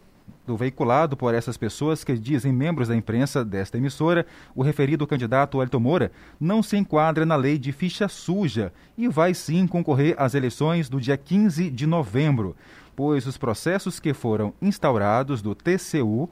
[0.46, 5.58] do veiculado por essas pessoas que dizem membros da imprensa desta emissora, o referido candidato
[5.58, 10.34] Wellington Moura não se enquadra na lei de ficha suja e vai sim concorrer às
[10.34, 12.54] eleições do dia 15 de novembro,
[12.94, 16.28] pois os processos que foram instaurados do TCU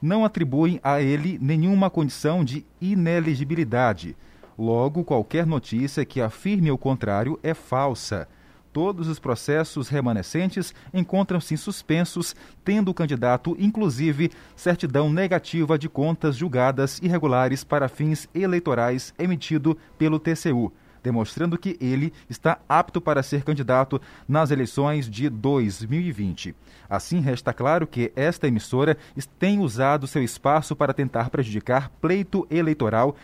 [0.00, 4.16] não atribuem a ele nenhuma condição de inelegibilidade.
[4.58, 8.28] Logo, qualquer notícia que afirme o contrário é falsa.
[8.72, 17.00] Todos os processos remanescentes encontram-se suspensos, tendo o candidato, inclusive, certidão negativa de contas julgadas
[17.02, 20.72] irregulares para fins eleitorais emitido pelo TCU,
[21.02, 26.54] demonstrando que ele está apto para ser candidato nas eleições de 2020.
[26.88, 28.96] Assim, resta claro que esta emissora
[29.38, 33.14] tem usado seu espaço para tentar prejudicar pleito eleitoral,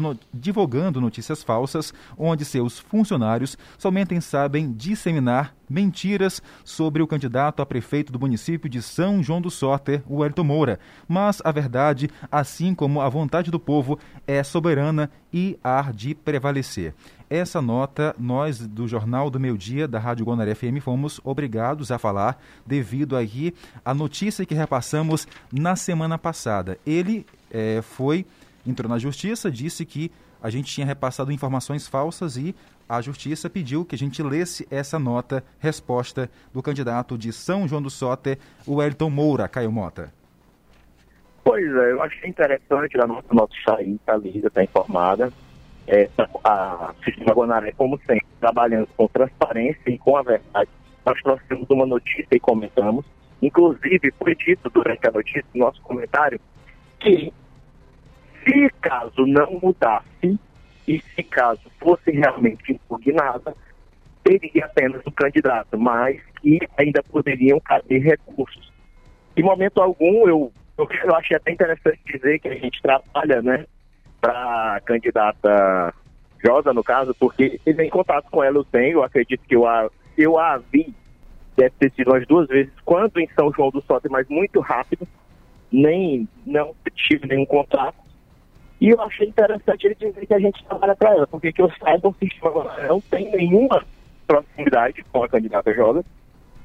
[0.00, 7.66] no- divulgando notícias falsas, onde seus funcionários somente sabem disseminar mentiras sobre o candidato a
[7.66, 10.80] prefeito do município de São João do Soter, o Wellington Moura.
[11.08, 16.94] Mas a verdade, assim como a vontade do povo, é soberana e há de prevalecer.
[17.28, 21.98] Essa nota, nós do Jornal do Meio Dia, da Rádio Guanaré FM, fomos obrigados a
[21.98, 23.52] falar devido aí
[23.84, 26.78] à notícia que repassamos na semana passada.
[26.86, 28.26] Ele eh, foi,
[28.66, 30.12] entrou na justiça, disse que
[30.44, 32.54] a gente tinha repassado informações falsas e
[32.88, 37.82] a justiça pediu que a gente lesse essa nota, resposta do candidato de São João
[37.82, 40.12] do Soter, o Wellington Moura, Caio Mota.
[41.42, 45.32] Pois é, eu achei interessante a nossa nosso sair, está lida, está informada.
[45.86, 46.08] É,
[46.42, 50.70] a Sistema Guanaré, como sempre, trabalhando com transparência e com a verdade.
[51.04, 53.04] Nós trouxemos uma notícia e comentamos.
[53.42, 56.40] Inclusive, foi dito durante a notícia, no nosso comentário,
[56.98, 57.30] que
[58.42, 60.38] se caso não mudasse
[60.86, 63.54] e se caso fosse realmente impugnada,
[64.22, 68.72] teria apenas o candidato, mas que ainda poderiam caber recursos.
[69.36, 73.66] Em momento algum, eu, eu, eu achei até interessante dizer que a gente trabalha, né,
[74.20, 75.94] para a candidata
[76.44, 79.90] Josa, no caso, porque em contato com ela eu tenho, eu acredito que eu a,
[80.16, 80.94] eu a vi,
[81.56, 85.06] deve ter sido umas duas vezes, quando em São João do Soter, mas muito rápido,
[85.72, 88.03] nem, não tive nenhum contato.
[88.80, 91.70] E eu achei interessante ele dizer que a gente trabalha para ela, porque que eu
[91.78, 93.84] saiba, o sistema não tem nenhuma
[94.26, 96.04] proximidade com a candidata Joga,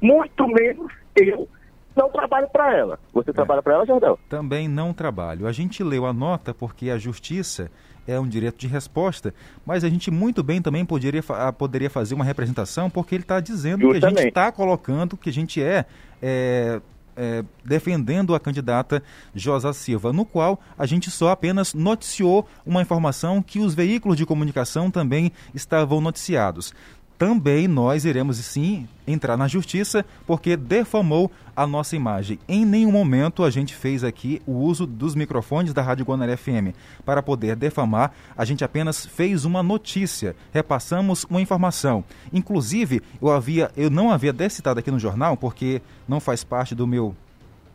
[0.01, 1.47] muito menos eu
[1.95, 2.99] não trabalho para ela.
[3.13, 4.17] Você trabalha para ela, Jardel?
[4.29, 5.47] Também não trabalho.
[5.47, 7.69] A gente leu a nota porque a justiça
[8.07, 9.33] é um direito de resposta,
[9.65, 11.21] mas a gente muito bem também poderia,
[11.57, 14.27] poderia fazer uma representação porque ele está dizendo que a gente Justamente.
[14.29, 15.85] está colocando que a gente é,
[16.21, 16.81] é,
[17.19, 19.03] é, defendendo a candidata
[19.35, 24.25] Josa Silva, no qual a gente só apenas noticiou uma informação que os veículos de
[24.25, 26.73] comunicação também estavam noticiados.
[27.19, 32.39] Também nós iremos sim entrar na justiça porque defamou a nossa imagem.
[32.47, 36.73] Em nenhum momento a gente fez aqui o uso dos microfones da Rádio Guanaré FM
[37.03, 38.15] para poder defamar.
[38.37, 42.05] A gente apenas fez uma notícia, repassamos uma informação.
[42.31, 46.87] Inclusive, eu havia, eu não havia citado aqui no jornal porque não faz parte do
[46.87, 47.13] meu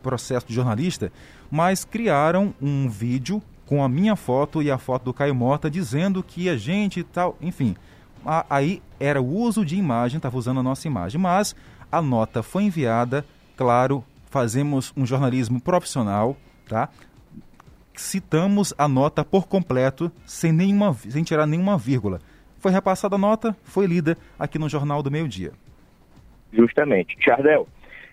[0.01, 1.11] processo de jornalista,
[1.51, 6.23] mas criaram um vídeo com a minha foto e a foto do Caio Mota dizendo
[6.23, 7.75] que a gente e tal, enfim.
[8.49, 11.55] Aí era o uso de imagem, estava usando a nossa imagem, mas
[11.91, 13.25] a nota foi enviada,
[13.55, 16.35] claro, fazemos um jornalismo profissional,
[16.67, 16.89] tá?
[17.95, 22.19] Citamos a nota por completo, sem, nenhuma, sem tirar nenhuma vírgula.
[22.59, 25.51] Foi repassada a nota, foi lida aqui no Jornal do Meio Dia.
[26.51, 27.15] Justamente.
[27.23, 27.67] Jardel,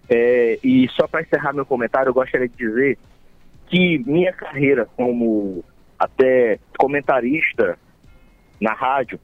[0.08, 2.98] é, e só para encerrar meu comentário, eu gostaria de dizer
[3.66, 5.64] que minha carreira como
[5.98, 7.78] até comentarista
[8.60, 9.18] na rádio,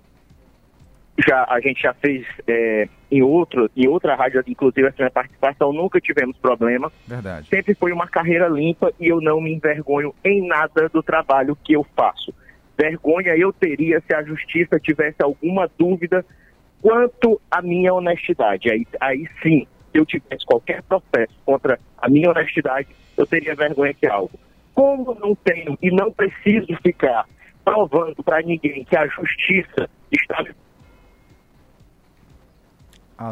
[1.26, 5.72] já, a gente já fez é, em, outro, em outra rádio, inclusive essa minha participação,
[5.72, 6.92] nunca tivemos problema.
[7.06, 7.48] Verdade.
[7.48, 11.72] Sempre foi uma carreira limpa e eu não me envergonho em nada do trabalho que
[11.72, 12.32] eu faço.
[12.76, 16.24] Vergonha eu teria se a justiça tivesse alguma dúvida
[16.80, 18.70] quanto à minha honestidade.
[18.70, 23.92] Aí, aí sim, se eu tivesse qualquer processo contra a minha honestidade, eu teria vergonha
[23.92, 24.38] que algo.
[24.72, 27.26] Como não tenho e não preciso ficar
[27.64, 30.44] provando para ninguém que a justiça está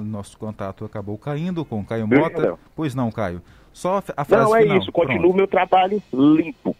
[0.00, 2.58] nosso contato acabou caindo com o Caio Mota.
[2.74, 3.40] Pois não, Caio.
[3.72, 4.78] Só a frase Não é final.
[4.78, 5.34] isso, continua Pronto.
[5.34, 6.74] o meu trabalho limpo.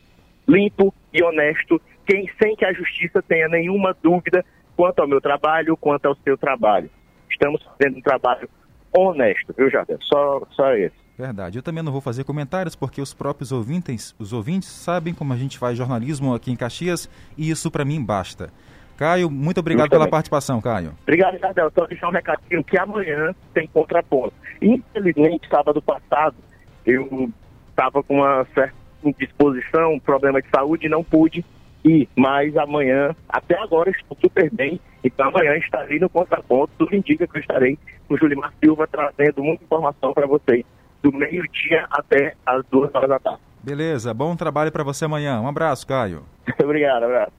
[0.49, 4.45] Limpo e honesto, quem, sem que a justiça tenha nenhuma dúvida
[4.77, 6.91] quanto ao meu trabalho, quanto ao seu trabalho.
[7.31, 8.49] Estamos fazendo um trabalho
[8.97, 9.99] honesto, viu, Jardel?
[10.03, 10.95] Só, só esse.
[11.19, 11.59] Verdade.
[11.59, 15.37] Eu também não vou fazer comentários porque os próprios ouvintes, os ouvintes sabem como a
[15.37, 18.51] gente faz jornalismo aqui em Caxias e isso para mim basta.
[18.97, 20.93] Caio, muito obrigado pela participação, Caio.
[21.03, 21.71] Obrigado, Jardel.
[21.75, 24.33] Só deixar um recadinho que amanhã tem contraponto.
[24.61, 26.37] Infelizmente, sábado passado,
[26.85, 27.31] eu
[27.71, 28.75] estava com uma certa
[29.05, 31.45] indisposição, um problema de saúde não pude
[31.85, 32.09] ir.
[32.17, 34.81] Mas amanhã, até agora, estou super bem.
[35.05, 36.73] Então amanhã estarei no contraponto.
[36.79, 37.79] Tudo indica que eu estarei
[38.09, 40.65] com o Julimar Silva trazendo muita informação para vocês.
[41.03, 43.41] Do meio-dia até as duas horas da tarde.
[43.63, 45.41] Beleza, bom trabalho para você amanhã.
[45.41, 46.23] Um abraço, Caio.
[46.63, 47.33] Obrigado, abraço.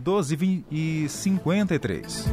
[0.00, 2.24] 12 e 53.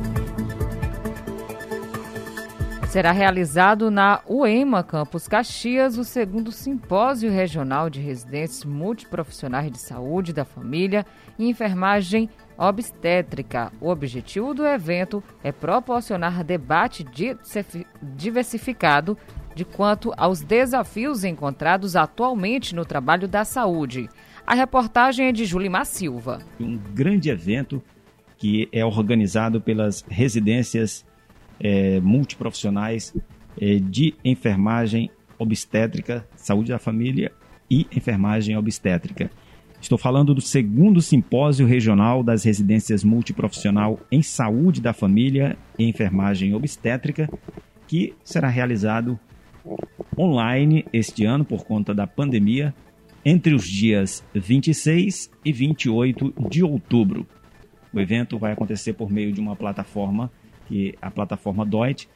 [2.89, 10.31] Será realizado na UEMA Campus Caxias o segundo simpósio regional de residentes multiprofissionais de saúde
[10.31, 11.05] da família
[11.37, 13.71] e enfermagem obstétrica.
[13.81, 19.17] O objetivo do evento é proporcionar debate diversifi- diversificado
[19.53, 24.09] de quanto aos desafios encontrados atualmente no trabalho da saúde.
[24.47, 26.39] A reportagem é de Julimar Silva.
[26.57, 27.83] um grande evento
[28.37, 31.05] que é organizado pelas residências
[31.59, 33.13] eh, multiprofissionais
[33.59, 37.29] eh, de enfermagem obstétrica, saúde da família
[37.69, 39.29] e enfermagem obstétrica.
[39.81, 46.55] Estou falando do segundo simpósio regional das residências multiprofissional em saúde da família e enfermagem
[46.55, 47.29] obstétrica,
[47.85, 49.19] que será realizado
[50.17, 52.73] online este ano por conta da pandemia,
[53.29, 57.27] entre os dias 26 e 28 de outubro.
[57.91, 60.31] O evento vai acontecer por meio de uma plataforma
[60.65, 62.07] que a plataforma DOIT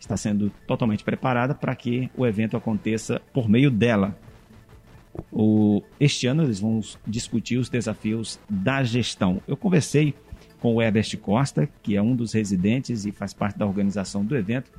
[0.00, 4.18] está sendo totalmente preparada para que o evento aconteça por meio dela.
[5.30, 9.40] O, este ano eles vão discutir os desafios da gestão.
[9.46, 10.14] Eu conversei
[10.58, 14.36] com o Herbert Costa, que é um dos residentes e faz parte da organização do
[14.36, 14.72] evento,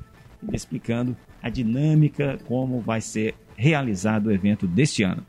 [0.52, 5.24] explicando a dinâmica, como vai ser realizado o evento deste ano.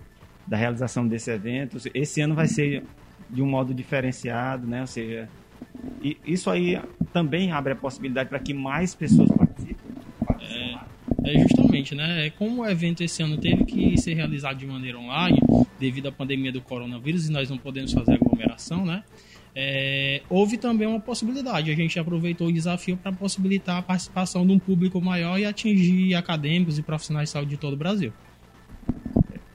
[0.50, 2.84] Da realização desse evento, esse ano vai ser
[3.30, 4.82] de um modo diferenciado, né?
[4.82, 5.30] Ou seja,
[6.04, 6.82] e isso aí
[7.14, 9.90] também abre a possibilidade para que mais pessoas participem.
[11.24, 12.26] É justamente, né?
[12.26, 15.40] É Como o evento esse ano teve que ser realizado de maneira online,
[15.80, 19.04] devido à pandemia do coronavírus, e nós não podemos fazer aglomeração, né?
[19.56, 21.70] É, houve também uma possibilidade.
[21.70, 26.16] A gente aproveitou o desafio para possibilitar a participação de um público maior e atingir
[26.16, 28.14] acadêmicos e profissionais de saúde de todo o Brasil.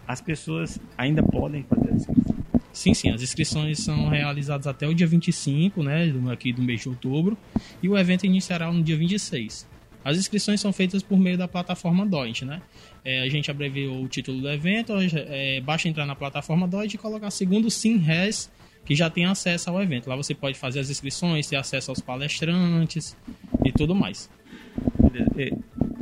[0.06, 2.44] As pessoas ainda podem fazer as inscrições.
[2.72, 6.88] Sim, sim, as inscrições são realizadas até o dia 25, né, aqui do mês de
[6.88, 7.38] outubro,
[7.80, 9.66] e o evento iniciará no dia 26.
[10.04, 12.60] As inscrições são feitas por meio da plataforma DOIT, né?
[13.02, 16.98] É, a gente abreviou o título do evento, é, basta entrar na plataforma DOIT e
[16.98, 18.50] colocar segundo Sim Res,
[18.84, 20.08] que já tem acesso ao evento.
[20.10, 23.16] Lá você pode fazer as inscrições, ter acesso aos palestrantes
[23.64, 24.28] e tudo mais.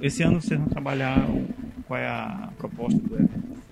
[0.00, 1.28] Esse ano vocês vão trabalhar
[1.86, 3.62] qual é a proposta do evento?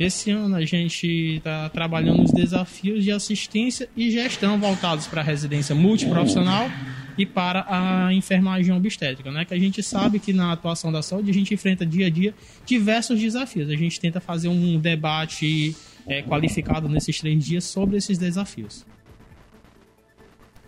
[0.00, 5.24] Esse ano a gente está trabalhando os desafios de assistência e gestão voltados para a
[5.24, 6.70] residência multiprofissional
[7.18, 9.44] e para a enfermagem obstétrica, né?
[9.44, 12.32] Que a gente sabe que na atuação da saúde a gente enfrenta dia a dia
[12.64, 13.68] diversos desafios.
[13.68, 15.76] A gente tenta fazer um debate
[16.06, 18.86] eh, qualificado nesses três dias sobre esses desafios.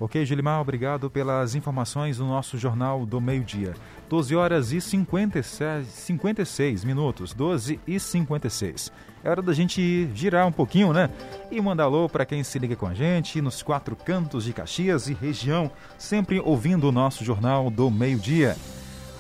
[0.03, 3.73] Ok, Gilimar, obrigado pelas informações do nosso Jornal do Meio-Dia.
[4.09, 8.91] 12 horas e 56, 56 minutos, 12 e 56.
[9.23, 11.09] É hora da gente girar um pouquinho, né?
[11.53, 15.07] E mandar alô para quem se liga com a gente nos quatro cantos de Caxias
[15.07, 18.57] e região, sempre ouvindo o nosso Jornal do Meio-Dia.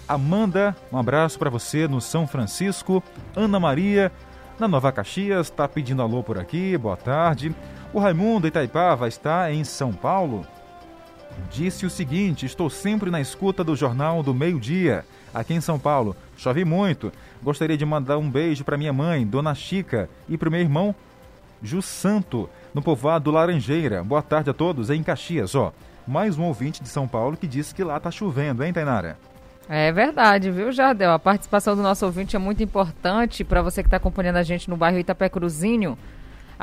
[0.09, 3.01] Amanda, um abraço para você no São Francisco.
[3.37, 4.11] Ana Maria,
[4.59, 7.55] na Nova Caxias, está pedindo alô por aqui, boa tarde.
[7.93, 10.45] O Raimundo Itaipava está em São Paulo.
[11.51, 16.17] Disse o seguinte: Estou sempre na escuta do Jornal do Meio-Dia, aqui em São Paulo.
[16.37, 17.13] Chove muito.
[17.43, 20.95] Gostaria de mandar um beijo para minha mãe, Dona Chica, e para meu irmão,
[21.63, 24.03] Ju Santo, no povoado Laranjeira.
[24.03, 25.55] Boa tarde a todos em Caxias.
[25.55, 25.73] Ó,
[26.07, 29.17] mais um ouvinte de São Paulo que disse que lá tá chovendo, hein, Tainara?
[29.69, 31.13] É verdade, viu, Jardel?
[31.13, 34.69] A participação do nosso ouvinte é muito importante para você que está acompanhando a gente
[34.69, 35.97] no bairro Itapé Cruzinho,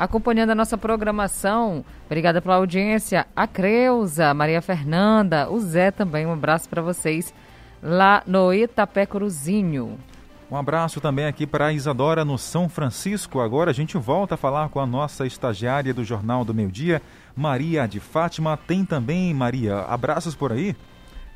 [0.00, 1.84] acompanhando a nossa programação.
[2.06, 3.26] Obrigada pela audiência.
[3.36, 6.26] A Creuza, Maria Fernanda, o Zé também.
[6.26, 7.34] Um abraço para vocês
[7.82, 9.98] lá no Itapé Cruzinho.
[10.50, 13.40] Um abraço também aqui para a Isadora no São Francisco.
[13.40, 17.02] Agora a gente volta a falar com a nossa estagiária do Jornal do Meio Dia,
[17.36, 18.56] Maria de Fátima.
[18.56, 20.74] Tem também, Maria, abraços por aí?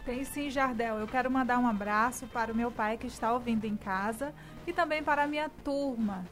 [0.07, 0.99] Tem sim, Jardel.
[0.99, 4.33] Eu quero mandar um abraço para o meu pai que está ouvindo em casa
[4.67, 6.25] e também para a minha turma.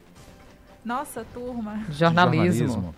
[0.83, 1.81] Nossa turma.
[1.89, 2.93] Jornalismo.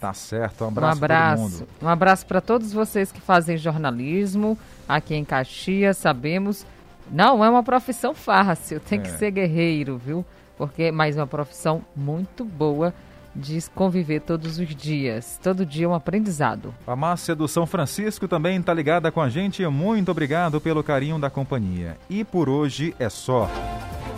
[0.00, 1.42] Tá certo, um Um abraço, para todo abraço.
[1.42, 1.68] mundo.
[1.82, 4.56] Um abraço para todos vocês que fazem jornalismo
[4.88, 5.96] aqui em Caxias.
[5.96, 6.64] Sabemos,
[7.10, 9.16] não é uma profissão fácil, tem que É.
[9.16, 10.24] ser guerreiro, viu?
[10.56, 12.94] Porque mas é uma profissão muito boa
[13.34, 15.40] de conviver todos os dias.
[15.42, 16.72] Todo dia é um aprendizado.
[16.86, 19.66] A Márcia do São Francisco também está ligada com a gente.
[19.66, 21.96] Muito obrigado pelo carinho da companhia.
[22.08, 23.50] E por hoje é só.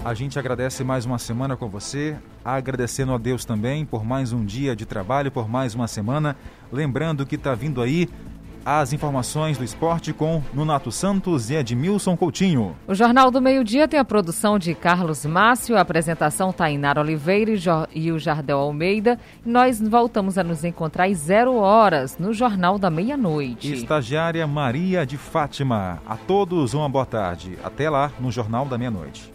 [0.07, 4.45] A gente agradece mais uma semana com você, agradecendo a Deus também por mais um
[4.45, 6.37] dia de trabalho, por mais uma semana.
[6.71, 8.09] Lembrando que está vindo aí
[8.65, 12.77] as informações do esporte com Nunato Santos e Edmilson Coutinho.
[12.87, 17.51] O Jornal do Meio-Dia tem a produção de Carlos Márcio, a apresentação Tainara Oliveira
[17.93, 19.19] e, o Jardel Almeida.
[19.45, 23.73] Nós voltamos a nos encontrar às zero horas no Jornal da Meia-Noite.
[23.73, 26.01] Estagiária Maria de Fátima.
[26.07, 27.59] A todos uma boa tarde.
[27.65, 29.35] Até lá no Jornal da Meia-Noite.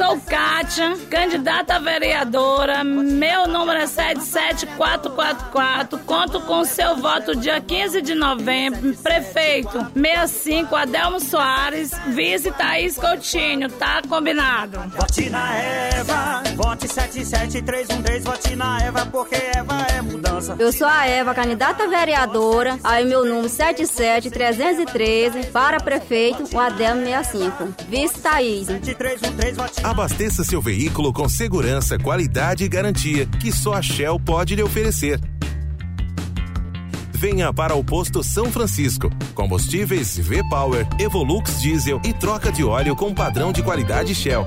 [0.00, 2.82] Sou Kátia, candidata a vereadora.
[2.82, 5.98] Meu número é 77444.
[6.06, 8.96] Conto com seu voto dia 15 de novembro.
[8.96, 13.68] Prefeito 65 Adelmo Soares, vice Thaís Coutinho.
[13.68, 14.80] Tá combinado.
[14.96, 20.56] Vote na Eva, vote 77313, vote na Eva, porque Eva é mudança.
[20.58, 27.04] Eu sou a Eva, candidata a vereadora, aí meu número 77313, para prefeito, o Adelmo
[27.04, 27.74] 65.
[27.86, 28.66] Vice Thaís.
[29.90, 35.20] Abasteça seu veículo com segurança, qualidade e garantia que só a Shell pode lhe oferecer.
[37.12, 39.10] Venha para o posto São Francisco.
[39.34, 44.46] Combustíveis V-Power, Evolux Diesel e troca de óleo com padrão de qualidade Shell.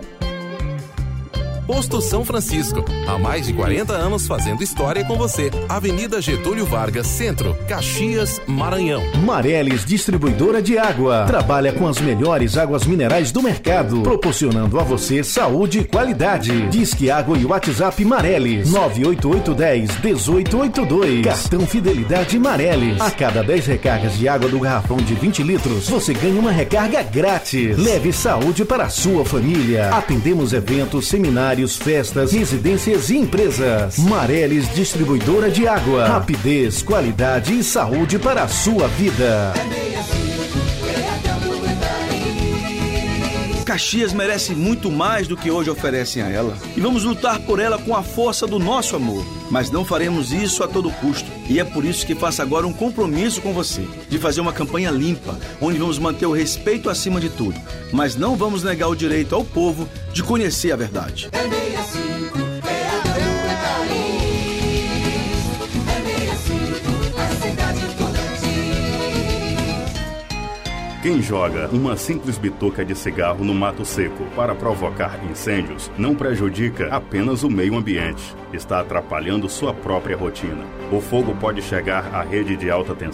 [1.66, 2.84] Posto São Francisco.
[3.07, 5.49] Há mais de 40 anos fazendo história com você.
[5.70, 9.01] Avenida Getúlio Vargas, Centro, Caxias, Maranhão.
[9.24, 11.24] Mareles Distribuidora de Água.
[11.26, 16.68] Trabalha com as melhores águas minerais do mercado, proporcionando a você saúde e qualidade.
[16.68, 21.26] Disque Água e WhatsApp Mareles 98810 1882.
[21.26, 22.99] Cartão Fidelidade Mareles.
[22.99, 27.01] A cada 10 recargas de água do garrafão de 20 litros, você ganha uma recarga
[27.03, 27.78] grátis.
[27.78, 29.89] Leve saúde para a sua família.
[29.91, 33.97] Atendemos eventos, seminários, festas, residências e empresas.
[33.99, 36.08] Mareles Distribuidora de Água.
[36.08, 39.54] Rapidez, qualidade e saúde para a sua vida.
[43.74, 46.55] Caxias merece muito mais do que hoje oferecem a ela.
[46.78, 49.26] E vamos lutar por ela com a força do nosso amor.
[49.49, 51.28] Mas não faremos isso a todo custo.
[51.49, 54.91] E é por isso que faço agora um compromisso com você de fazer uma campanha
[54.91, 57.59] limpa, onde vamos manter o respeito acima de tudo.
[57.91, 61.32] Mas não vamos negar o direito ao povo de conhecer a verdade.
[71.04, 76.88] Quem joga uma simples bituca de cigarro no mato seco para provocar incêndios não prejudica
[76.95, 80.64] apenas o meio ambiente, está atrapalhando sua própria rotina.
[80.93, 83.12] O fogo pode chegar à rede de alta tensão